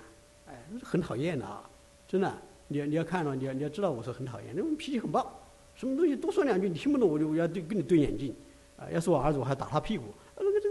[0.49, 1.69] 哎，很讨厌的啊。
[2.09, 5.41] 真的，你要你要看了，你要你要知道我是很讨厌，那种脾气很暴，
[5.75, 8.35] 什么东西多说两句你听不懂，我就我要对跟你对眼睛，
[8.77, 10.71] 啊，要是我儿子我还打他屁股，啊，这个这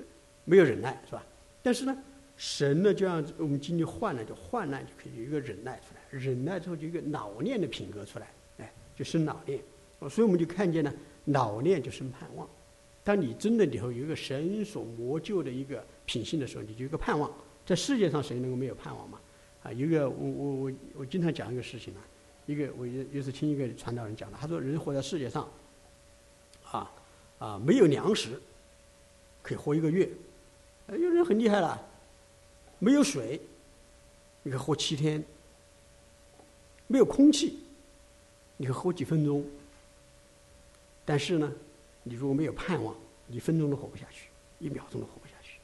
[0.00, 0.06] 个
[0.44, 1.24] 没有忍耐是吧？
[1.62, 1.96] 但是呢，
[2.36, 9.60] 神呢就让我们经历患难，就患难就可以有一个忍耐出来，忍耐之后就一个老练的品格出来，哎，就生老练，
[10.08, 10.94] 所以我们就看见呢，
[11.26, 12.48] 老练就生盼望。
[13.02, 17.30] 当你真的里头有一个神所磨就的一个品性的时候，你就有个盼望。
[17.64, 19.20] 在世界上谁能够没有盼望嘛？
[19.66, 22.00] 啊，一个我我我我经常讲一个事情啊，
[22.46, 25.50] 一个我也也是听一个传道人讲的，他说人活在世界上，
[26.70, 26.92] 啊
[27.40, 28.40] 啊没有粮食，
[29.42, 30.08] 可以活一个月，
[30.86, 31.84] 有人很厉害了，
[32.78, 33.40] 没有水，
[34.44, 35.24] 你可以活七天，
[36.86, 37.58] 没有空气，
[38.58, 39.44] 你可以活几分钟，
[41.04, 41.52] 但是呢，
[42.04, 42.94] 你如果没有盼望，
[43.28, 44.28] 一分钟都活不下去，
[44.60, 45.58] 一秒钟都活不下去，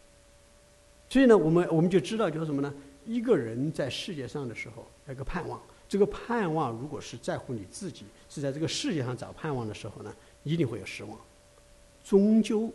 [1.08, 2.74] 所以呢，我们我们就知道就是什么呢？
[3.04, 5.60] 一个人在世界上的时候，有个盼望。
[5.88, 11.18] 这个盼望，如果是在乎你自己，是在这个世界上找盼望的时候呢，一定会有失望，
[12.02, 12.72] 终究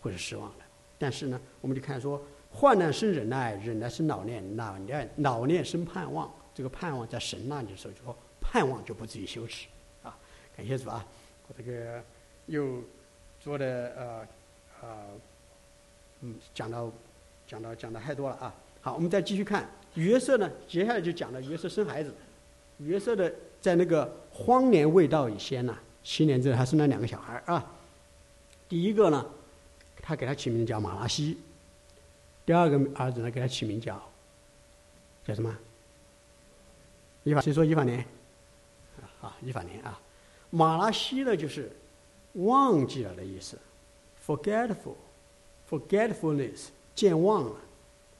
[0.00, 0.64] 会是失望的。
[0.98, 6.32] 但是呢，我们就看说，患难生忍耐，忍耐生老练，老练老练生盼望。
[6.54, 9.66] 这个盼望在神那里的时候，就说盼望就不至于羞耻
[10.02, 10.16] 啊！
[10.56, 11.04] 感谢主啊！
[11.48, 12.04] 我这个
[12.46, 12.80] 又
[13.40, 14.28] 做的呃
[14.82, 14.98] 呃
[16.20, 16.92] 嗯，讲到
[17.48, 18.54] 讲到讲的太多了啊！
[18.82, 20.50] 好，我们再继续看约瑟呢。
[20.68, 22.12] 接下来就讲了约瑟生孩子。
[22.78, 27.64] 约瑟的在那个荒年未到以前呢，七年之后他生了两个小孩啊。
[28.68, 29.24] 第一个呢，
[30.00, 31.36] 他给他起名叫马拉西；
[32.44, 34.02] 第二个儿子呢，给他起名叫
[35.24, 35.56] 叫什么？
[37.22, 38.04] 依法谁说依法年？
[39.20, 40.00] 啊，一法年啊。
[40.50, 41.70] 马拉西呢，就是
[42.32, 43.56] 忘记了的意思
[44.26, 47.54] ，forgetful，forgetfulness，健忘了。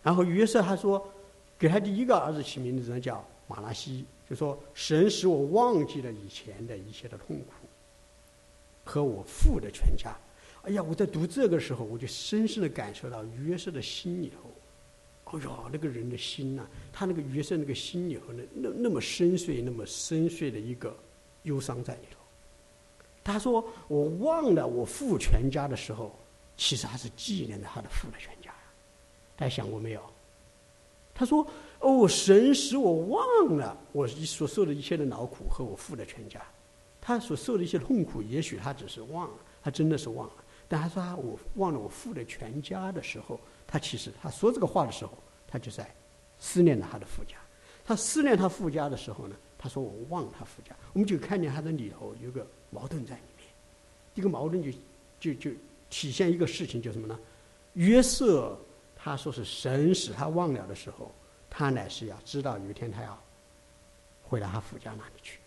[0.02, 1.06] 然后约瑟他说，
[1.58, 7.44] 给他第一个儿子起名字呢叫马拉西，就说神使我忘记了以前的一切的痛苦，
[8.84, 10.16] 和我父的全家。
[10.62, 20.96] 哎呀，我在读这个时候，我就深深的感受到约瑟的心里头，哎呀，那个人的心呐，他那个约瑟那个心里头呢，那那么深邃、那么深邃的一个
[21.44, 22.18] 忧伤在里头。
[23.22, 26.12] 他说我忘了我父全家的时候，
[26.56, 28.41] 其实他是纪念着他的父的全家。
[29.42, 30.00] 大家想过没有？
[31.12, 31.44] 他说
[31.80, 36.40] ：“哦，神使我忘了我所受的一切的劳苦和我父的全家。
[37.00, 40.34] 他所受的一些痛苦，也许他只是忘了，他真的是忘了。
[40.68, 45.12] 但他说他我忘了我父的全家的时候，他其实他说这个话的时候，
[45.48, 45.92] 他就在
[46.38, 47.36] 思念着他的父家。
[47.84, 50.72] 他思念他父家的时候呢，他说我忘他父家。
[50.92, 53.48] 我们就看见他的里头有个矛盾在里面，
[54.14, 54.70] 这个矛盾就
[55.18, 55.50] 就就
[55.90, 57.18] 体现一个事情，就什么呢？
[57.72, 58.56] 约瑟
[59.02, 61.12] 他说是神使他忘了的时候，
[61.50, 63.20] 他乃是要知道有一天他要
[64.22, 65.40] 回到他父家那里去，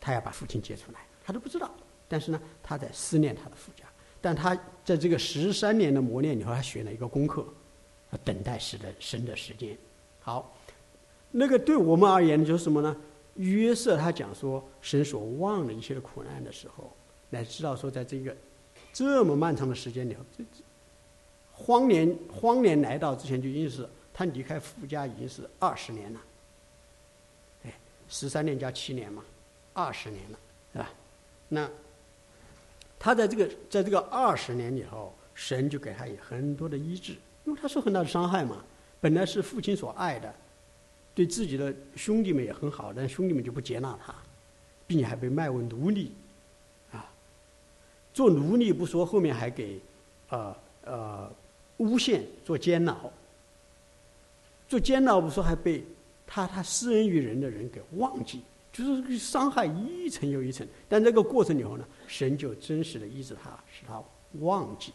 [0.00, 1.70] 他要把父亲接出来，他都不知道。
[2.08, 3.84] 但是呢，他在思念他的父家，
[4.20, 7.46] 但他在这个十三年的磨练以后，他学了一个功课，
[8.24, 9.78] 等待时的神的时间。
[10.20, 10.56] 好，
[11.30, 12.96] 那个对我们而言就是什么呢？
[13.36, 16.94] 约瑟他讲说，神所忘了一切的苦难的时候，
[17.30, 18.36] 乃知道说，在这个
[18.92, 20.44] 这么漫长的时间里头，这
[21.54, 26.20] 荒年荒年来到之前，就已经是他离开父家已经是二十年了。
[27.64, 27.74] 哎，
[28.08, 29.24] 十三年加七年嘛，
[29.72, 30.38] 二十年了，
[30.72, 30.90] 是吧？
[31.48, 31.70] 那。
[32.96, 37.12] 他在这个在这个二十年里头，神就给他有很多的医治，
[37.44, 38.64] 因为他受很大的伤害嘛。
[38.98, 40.34] 本来是父亲所爱的，
[41.14, 44.14] 对自己的兄弟们也很好，但兄弟们就不接纳他，
[44.86, 46.12] 并且还被卖为奴隶，
[46.92, 47.12] 啊，
[48.14, 49.78] 做奴隶不说，后面还给，
[50.30, 51.30] 呃呃
[51.78, 53.10] 诬陷做监牢，
[54.68, 55.84] 做监牢不说，还被
[56.26, 58.42] 他他施恩于人的人给忘记。
[58.72, 64.02] 就是伤害一层又一层，但这个过程以后呢，神就真实的医治他，使他
[64.40, 64.92] 忘记。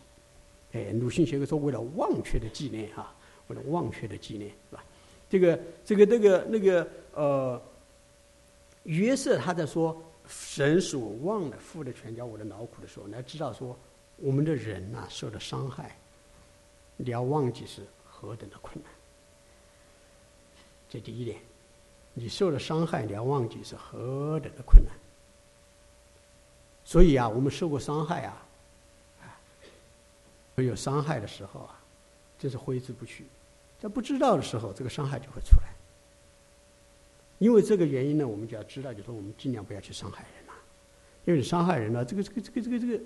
[0.73, 3.15] 哎，鲁迅学会说，为了忘却的纪念哈，
[3.47, 4.83] 为了忘却的纪念是吧？
[5.29, 7.61] 这个这个这个那个呃，
[8.83, 9.95] 约瑟他在说
[10.27, 13.79] 神使我忘了父的全家我的劳苦的时候，来知道说
[14.17, 15.97] 我们的人呐受的伤害，
[17.01, 18.91] 你要忘记是何等的困难。
[20.89, 21.39] 这第一点。
[22.15, 24.93] 你受了伤害，你要忘记是何等的困难。
[26.83, 28.45] 所以啊，我们受过伤害啊，
[29.21, 29.39] 啊，
[30.57, 31.79] 有伤害的时候啊，
[32.37, 33.25] 真是挥之不去。
[33.79, 35.69] 在不知道的时候，这个伤害就会出来。
[37.37, 40.53] 因为这个原因呢，我们就要知道，就说我们尽量不要去伤害人了。
[41.23, 43.03] 因为你伤害人了，这个这个这个这个这个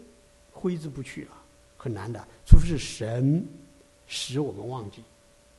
[0.52, 1.32] 挥之不去了，
[1.78, 2.26] 很难的。
[2.48, 3.46] 除非是神
[4.08, 5.02] 使我们忘记。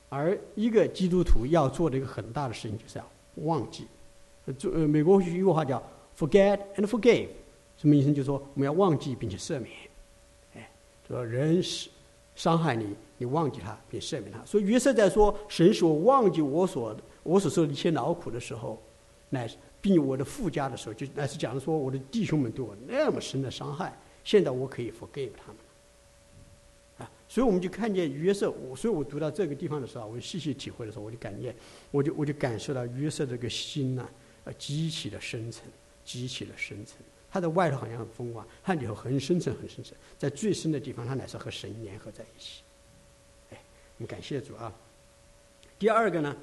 [0.09, 3.05] 而一个基督徒要做的一个很大的事情，就是要。
[3.39, 3.85] 忘记，
[4.47, 5.83] 呃，呃，美国有句话叫
[6.17, 7.27] “forget and forgive”，
[7.77, 8.13] 什么意思？
[8.13, 9.75] 就是说我们要忘记并且赦免，
[10.55, 10.71] 哎，
[11.09, 11.91] 说人是
[12.37, 14.41] 伤害你，你忘记他并赦免他。
[14.45, 18.81] 所以约瑟在说神使我忘记我所我所受的一切劳苦的时候，
[19.31, 25.57] 乃并我的附加的时候，就乃是讲说我的弟兄们对我那么深的伤害，现在我可以 forgive 他们。
[27.29, 31.55] 所以我们就看见约瑟，我所以我读到这个地方的时候，我细细体会的时候，我就感觉，
[31.91, 34.09] 我就我就感受到约瑟这个心呐，
[34.45, 35.65] 呃，极其的深沉，
[36.05, 36.97] 极其的深沉。
[37.31, 42.63] 他的外头好像很风光，他里头很深沉，很深沉，在最深的地方，他乃是和神联合在一起。
[43.51, 43.61] 哎，
[43.99, 44.73] 我们感谢主啊。
[45.77, 46.37] 第二个呢，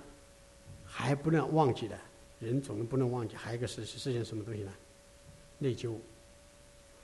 [0.83, 1.97] 还不能忘记的，
[2.41, 4.73] 人总是不能忘记，还有一个是是实现什么东西呢？
[5.59, 5.95] 内疚，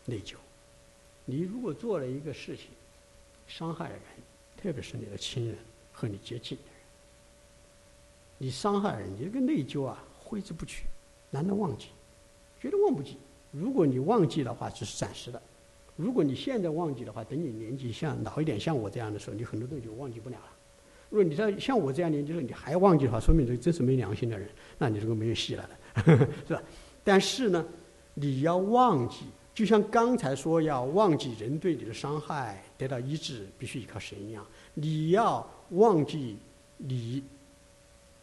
[0.03, 0.35] 内疚。
[1.23, 2.65] 你如果做了一个事情，
[3.47, 3.99] 伤害人，
[4.61, 5.57] 特别是你的亲人
[5.91, 6.73] 和你接近的人，
[8.37, 10.85] 你伤害人，你这个内疚啊挥之不去，
[11.29, 11.87] 难得忘记，
[12.59, 13.17] 绝对忘不记。
[13.51, 15.39] 如果你忘记的话，只是暂时的；
[15.95, 20.51] 如果你现在忘记的话，等你年纪像老一点，像我这样的时候，你很多东西就忘记不了了。
[21.09, 25.69] 如果你在像我这样年纪的时候，你还忘记的话，说明这真是没良心的人，那你这个没有戏了，
[26.45, 26.61] 是吧？
[27.03, 27.65] 但是呢，
[28.13, 29.25] 你要忘记。
[29.53, 36.37] 就像刚才说要忘记人对你的伤害得到医治，必须依靠神一样，你要忘记
[36.77, 37.23] 你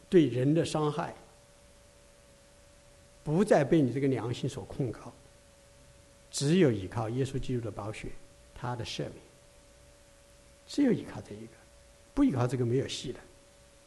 [0.09, 1.15] 对人的伤害，
[3.25, 5.13] 不再被你这个良心所控告，
[6.31, 8.09] 只有依靠耶稣基督的宝血，
[8.55, 9.15] 他的赦免，
[10.67, 11.53] 只有依靠这一个，
[12.15, 13.21] 不依靠这个没有戏的，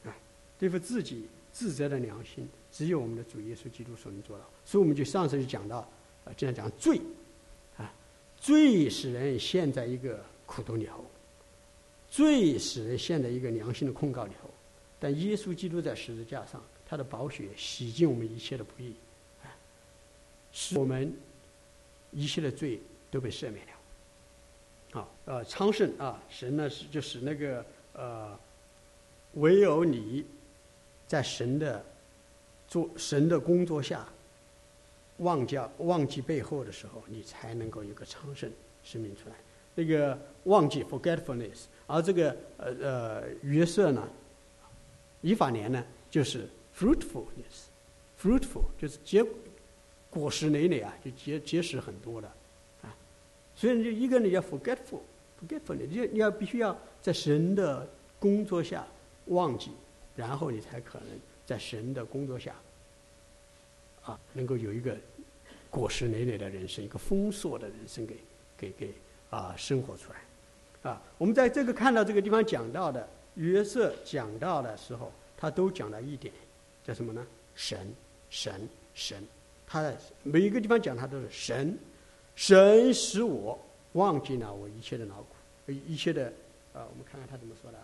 [0.10, 0.16] 啊，
[0.60, 4.46] 对付自己自责的良心，只有我们的主耶稣基督所能做到。
[4.66, 5.78] 所以我们就上次就讲到，
[6.26, 7.00] 啊，这样讲罪。
[7.78, 7.94] 啊，
[8.40, 11.06] 罪使人陷在一个苦毒里头，
[12.10, 14.50] 最使人陷在一个良心的控告里头。
[15.00, 18.96] 但耶稣基督在十字架上，他的宝血洗净我们一切的不义，
[20.52, 21.14] 使我们
[22.12, 22.80] 一切的罪
[23.12, 23.74] 都被赦免了。
[24.94, 28.40] 好，呃，昌盛啊，神呢是就使那个呃，
[29.34, 30.26] 唯有你
[31.06, 31.86] 在神的
[32.68, 34.08] 做神的工作下。
[35.22, 38.52] 忘掉忘记背后的时候，你才能够有个昌盛
[38.84, 39.36] 生命出来。
[39.78, 44.10] 这个忘记 （forgetfulness），而这个呃呃约瑟呢，
[45.22, 49.24] 以法莲呢，就是 fruitfulness，fruitful 就是结
[50.10, 52.28] 果实累累啊，就结结实很多的
[52.82, 52.96] 啊。
[53.56, 57.88] 所以你就一个人要 forgetful，forgetful，你就你要必须要在神的
[58.20, 58.84] 工作下
[59.26, 59.70] 忘记，
[60.16, 61.08] 然后你才可能
[61.46, 62.56] 在神的工作下，
[64.04, 64.98] 啊，能够有一个
[65.70, 68.16] 果实累累的人生，一个丰硕的人生给
[68.58, 68.92] 给给
[69.30, 76.34] 啊生活出来，啊，我们在这个看到这个地方讲到的约瑟讲到的时候，他都讲到一点，
[76.84, 77.26] 叫什么呢？
[77.56, 77.94] 神，
[78.30, 79.22] 神，神，
[79.66, 81.78] 他的每一个地方讲他都是神。
[82.36, 83.60] 神使我
[83.94, 86.28] 忘记了我一切的劳苦，一切的，
[86.74, 87.78] 啊，我们看看他怎么说的。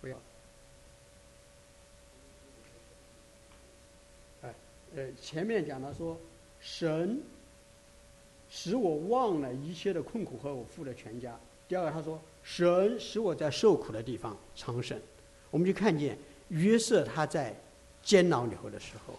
[0.00, 0.16] 不要，
[4.42, 4.54] 哎，
[4.96, 6.16] 呃，前面讲到说，
[6.60, 7.20] 神
[8.56, 11.36] 使我忘了一切的困苦和我父的全家。
[11.66, 14.96] 第二个他说，神使我在受苦的地方长生。
[15.50, 16.16] 我们就看见
[16.50, 17.52] 约瑟他在
[18.00, 19.18] 监牢里头的时候，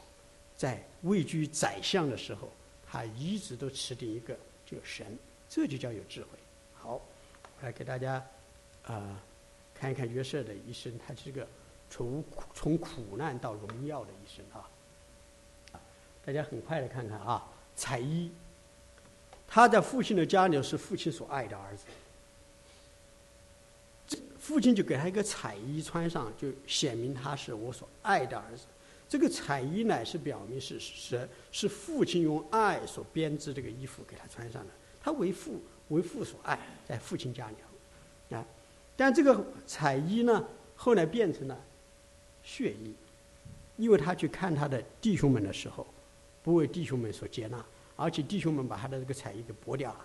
[0.55, 2.49] 在位居宰相的时候。
[2.87, 5.05] 他一直都持定一个，这个神，
[5.49, 6.27] 这就叫有智慧。
[6.73, 7.01] 好，我
[7.61, 8.25] 来给大家
[8.83, 9.21] 啊
[9.73, 11.45] 看一看约瑟的一生，他是个
[11.89, 14.69] 从苦从苦难到荣耀的一生啊。
[16.23, 18.31] 大家很快的看看啊，彩衣，
[19.47, 21.83] 他在父亲的家里是父亲所爱的儿子，
[24.07, 28.63] 这父亲就给他一个彩衣穿上，就显明他是我所爱的儿子。
[29.07, 34.71] 这个彩衣乃是表明是是是父亲用爱所编织这个衣服给他穿上的，
[35.01, 38.43] 他为父为父所爱，在父亲家里，啊，
[38.97, 40.43] 但这个彩衣呢，
[40.75, 41.57] 后来变成了
[42.43, 42.93] 血衣，
[43.77, 45.85] 因为他去看他的弟兄们的时候，
[46.43, 47.63] 不为弟兄们所接纳，
[47.95, 49.99] 而且弟兄们把他的这个彩衣给剥掉了，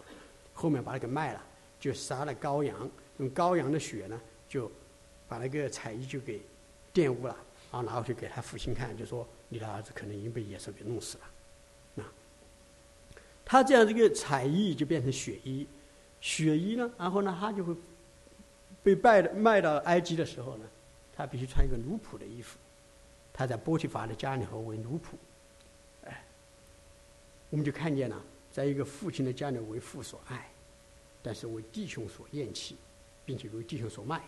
[0.53, 1.45] 后面把它给卖了，
[1.79, 2.89] 就杀了羔羊，
[3.19, 4.71] 用羔羊的血呢，就
[5.29, 6.41] 把那个彩衣就给
[6.95, 7.37] 玷污了。
[7.73, 12.03] 然后，拿回去给他父亲看，就说你的儿子可能已经被野兽给弄死了。
[12.03, 12.13] 啊，
[13.45, 15.67] 他这样这个彩衣就变成血衣，
[16.21, 17.75] 血衣呢，然后呢，他就会
[18.83, 20.65] 被卖卖到埃及的时候呢，
[21.15, 22.59] 他必须穿一个奴仆的衣服。
[23.33, 25.15] 他在波提法的家里头为奴仆，
[27.51, 28.21] 我们就看见了，
[28.51, 30.51] 在一个父亲的家里为父所爱，
[31.23, 32.77] 但是为弟兄所厌弃，
[33.25, 34.23] 并且为弟兄所卖，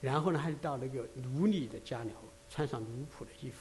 [0.00, 2.28] 然后呢，还到那个奴隶的家里头。
[2.50, 3.58] 穿上奴仆的衣服，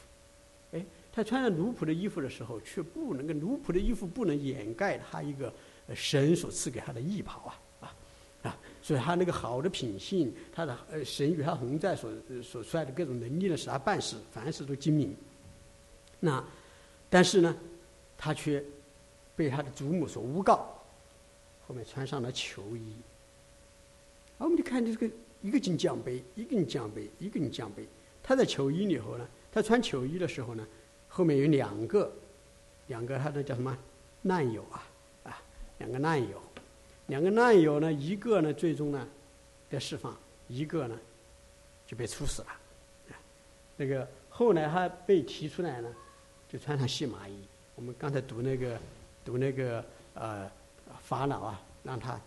[0.72, 5.54] 哎，他穿上奴仆的衣服的时候，却不能跟奴仆的衣服不能掩盖他一个
[5.94, 7.96] 神所赐给他的衣袍啊啊
[8.44, 8.58] 啊！
[8.82, 12.10] 所以他那个好的品性，他的呃神与他同在所
[12.42, 15.14] 所出来的各种能力呢，使他办事凡事都精明。
[16.22, 16.42] 那
[17.10, 17.54] 但是呢，
[18.18, 18.64] 他却
[19.38, 20.68] 被他的祖母所诬告，
[21.66, 22.94] 后面穿上了囚衣。
[24.38, 25.10] 啊，我们就看这个
[25.42, 27.88] 一个劲奖杯，一个劲奖杯，一个劲奖杯。
[28.24, 30.68] 他在囚衣里头呢，他穿囚衣的时候呢，
[31.08, 32.12] 后面有两个，
[32.88, 33.78] 两个他的叫什么
[34.24, 34.84] 难友啊
[35.24, 35.42] 啊，
[35.78, 36.42] 两个难友，
[37.06, 39.08] 两个难友呢，一个呢最终呢
[39.70, 40.18] 被释放，
[40.48, 41.00] 一个呢
[41.86, 42.48] 就被处死了。
[42.50, 42.62] 啊
[43.80, 45.96] 那个后来他被提出来呢，
[46.50, 47.38] 就穿上细麻衣。
[47.76, 48.80] 我们刚才读那个
[49.28, 50.50] 读那个呃
[51.04, 52.18] 法老啊，让他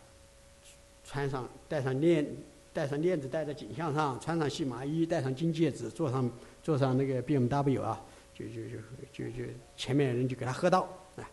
[1.05, 2.26] 穿上戴上链。
[2.72, 6.30] 戴上链子，戴在颈项上，穿上细麻衣，戴上金戒指，坐上
[6.62, 8.01] 坐上那个 BMW 啊，
[8.32, 8.76] 就就就
[9.12, 9.44] 就就
[9.76, 11.28] 前面的人就给他喝倒啊。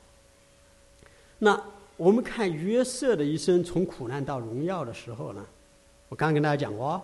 [1.37, 1.63] 那
[1.95, 5.45] 我们看约瑟的一生从苦难到荣耀的时候呢，
[6.09, 6.99] 我刚跟大家讲过，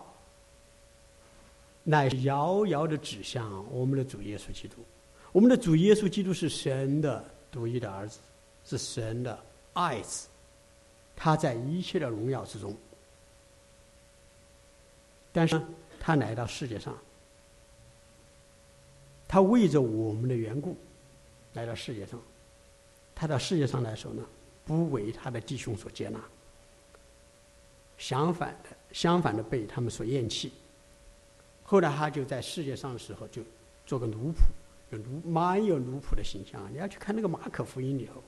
[1.84, 4.78] 乃是遥遥的指向我们的主耶稣基督。
[5.32, 8.18] 我们的主耶稣基督是神的独一的儿子，
[8.66, 9.38] 是神的
[9.74, 10.28] 爱子，
[11.16, 12.76] 他在一切的荣耀之中。
[15.32, 15.61] 但是
[15.99, 16.95] 他来到世界上，
[19.28, 20.78] 他为着我们的缘故
[21.53, 22.20] 来到世界上。
[23.16, 24.24] 他到世界上来说呢，
[24.66, 26.20] 不为他的弟兄所接纳，
[27.97, 30.51] 相反的，相反的被他们所厌弃。
[31.64, 33.41] 后来他就在世界上的时候，就
[33.86, 34.41] 做个奴仆，
[34.91, 36.68] 有奴蛮有奴仆的形象。
[36.72, 38.22] 你要去看那个马可福音里头，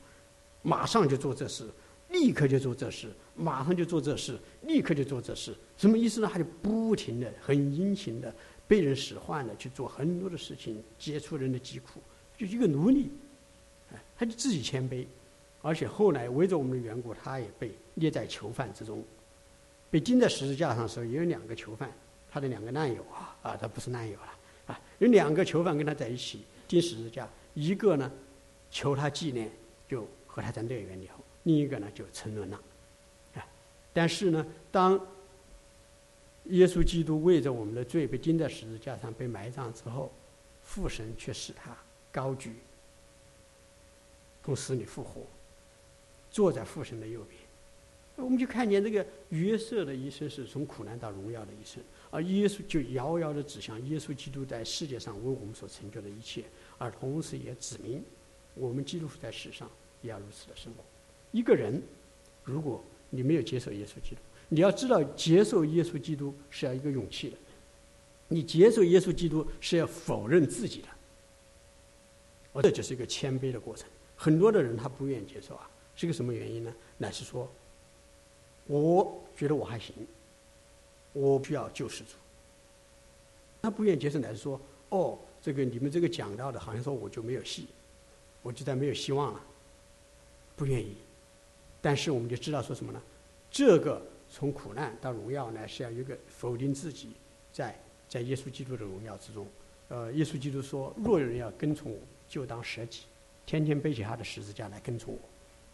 [0.66, 1.70] 马上就做这事。
[2.10, 6.30] 立刻就做这事，马上就做这事，立刻就做这事，什么意思呢？
[6.32, 8.34] 他就不停的、很殷勤的、
[8.68, 12.00] 被人使唤的去做很多的事情，接触人的疾苦，
[12.38, 13.10] 就一个奴隶，
[13.92, 15.06] 哎，他就自己谦卑，
[15.64, 19.04] 而且后来为着我们的缘故，他也被列在囚犯之中，
[19.90, 21.92] 被钉在十字架上的时候，也有两个囚犯，
[22.30, 23.02] 他的两个难友。
[23.12, 24.38] 啊，啊，他不是难友了，
[24.68, 28.10] 啊，有两个囚犯跟他在一起钉十字架，一个呢
[28.70, 29.52] 求他纪念，
[29.90, 31.10] 就和他在乐园里。
[31.44, 32.60] 另一个呢就沉沦了，
[33.36, 33.48] 啊！
[33.94, 35.00] 但是呢，当
[36.46, 40.12] 耶稣基督为着我们的罪被钉在十字架上被埋葬之后，
[40.64, 41.78] 父神却使他
[42.12, 42.56] 高举，
[44.44, 45.22] 从死里复活，
[46.32, 47.40] 坐在父神的右边。
[48.16, 56.44] 我们就看见这个约瑟的一生是从苦难到荣耀的一生，而耶稣就遥遥的指向耶稣基督在世界上为我们所成就的一切，
[56.80, 58.04] 而同时也指明
[58.56, 59.70] 我们基督在世上
[60.06, 60.84] 也要如此的生活。
[61.32, 61.82] 一个人，
[62.44, 67.38] 如果你没有接受耶稣基督，你要知道接受耶稣基督是要一个勇气的，
[68.30, 70.88] 你接受耶稣基督是要否认自己的，
[72.54, 73.90] 而这就是一个谦卑的过程。
[74.16, 76.74] 很多的人他不愿意接受啊，是个什么原因呢？
[76.98, 77.52] 乃是说。
[78.68, 79.94] 我觉得我还行，
[81.14, 82.14] 我需要救世主。
[83.62, 87.68] 他不愿意接受，乃是说：“哦，这个你们这个讲到的，好像说我就没有戏，
[88.42, 89.44] 我就在没有希望了。”
[90.56, 90.96] 不愿意。
[91.82, 93.02] 但是我们就知道说什么呢？
[93.52, 97.12] 这个从苦难到荣耀呢，是要一个否定自己，
[97.54, 97.80] 在
[98.10, 99.48] 在耶稣基督的荣耀之中。
[99.88, 101.98] 呃，耶稣基督说：“若有人要跟从我，
[102.28, 103.04] 就当舍己，
[103.46, 105.20] 天天背起他的十字架来跟从我。”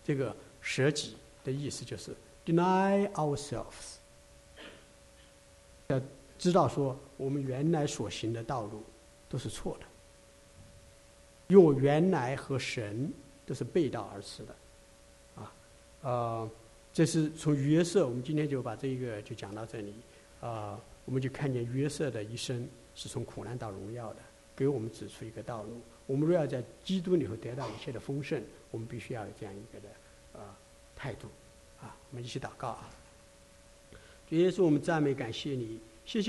[0.03, 2.13] 这个舍己的意思就是。
[2.43, 3.97] Deny ourselves，
[5.87, 6.01] 要
[6.39, 8.83] 知道说我们原来所行的道路
[9.29, 9.85] 都是错的，
[11.47, 13.13] 因为我原来和神
[13.45, 14.55] 都是背道而驰的，
[16.01, 16.49] 呃，
[16.93, 19.93] 这是从约瑟，我们今天就把这一个就讲到这里，
[20.39, 24.19] 啊，我们就看见约瑟的一生是从苦难到荣耀的，
[24.55, 25.79] 给我们指出一个道路。
[26.07, 28.41] 我们若要在基督里头得到一切的丰盛，
[28.71, 29.89] 我们必须要有这样一个的
[30.39, 30.57] 啊
[30.95, 31.27] 态度。
[31.81, 32.89] 啊，我们一起祷告啊！
[34.29, 35.79] 主耶稣，我们赞美感谢你。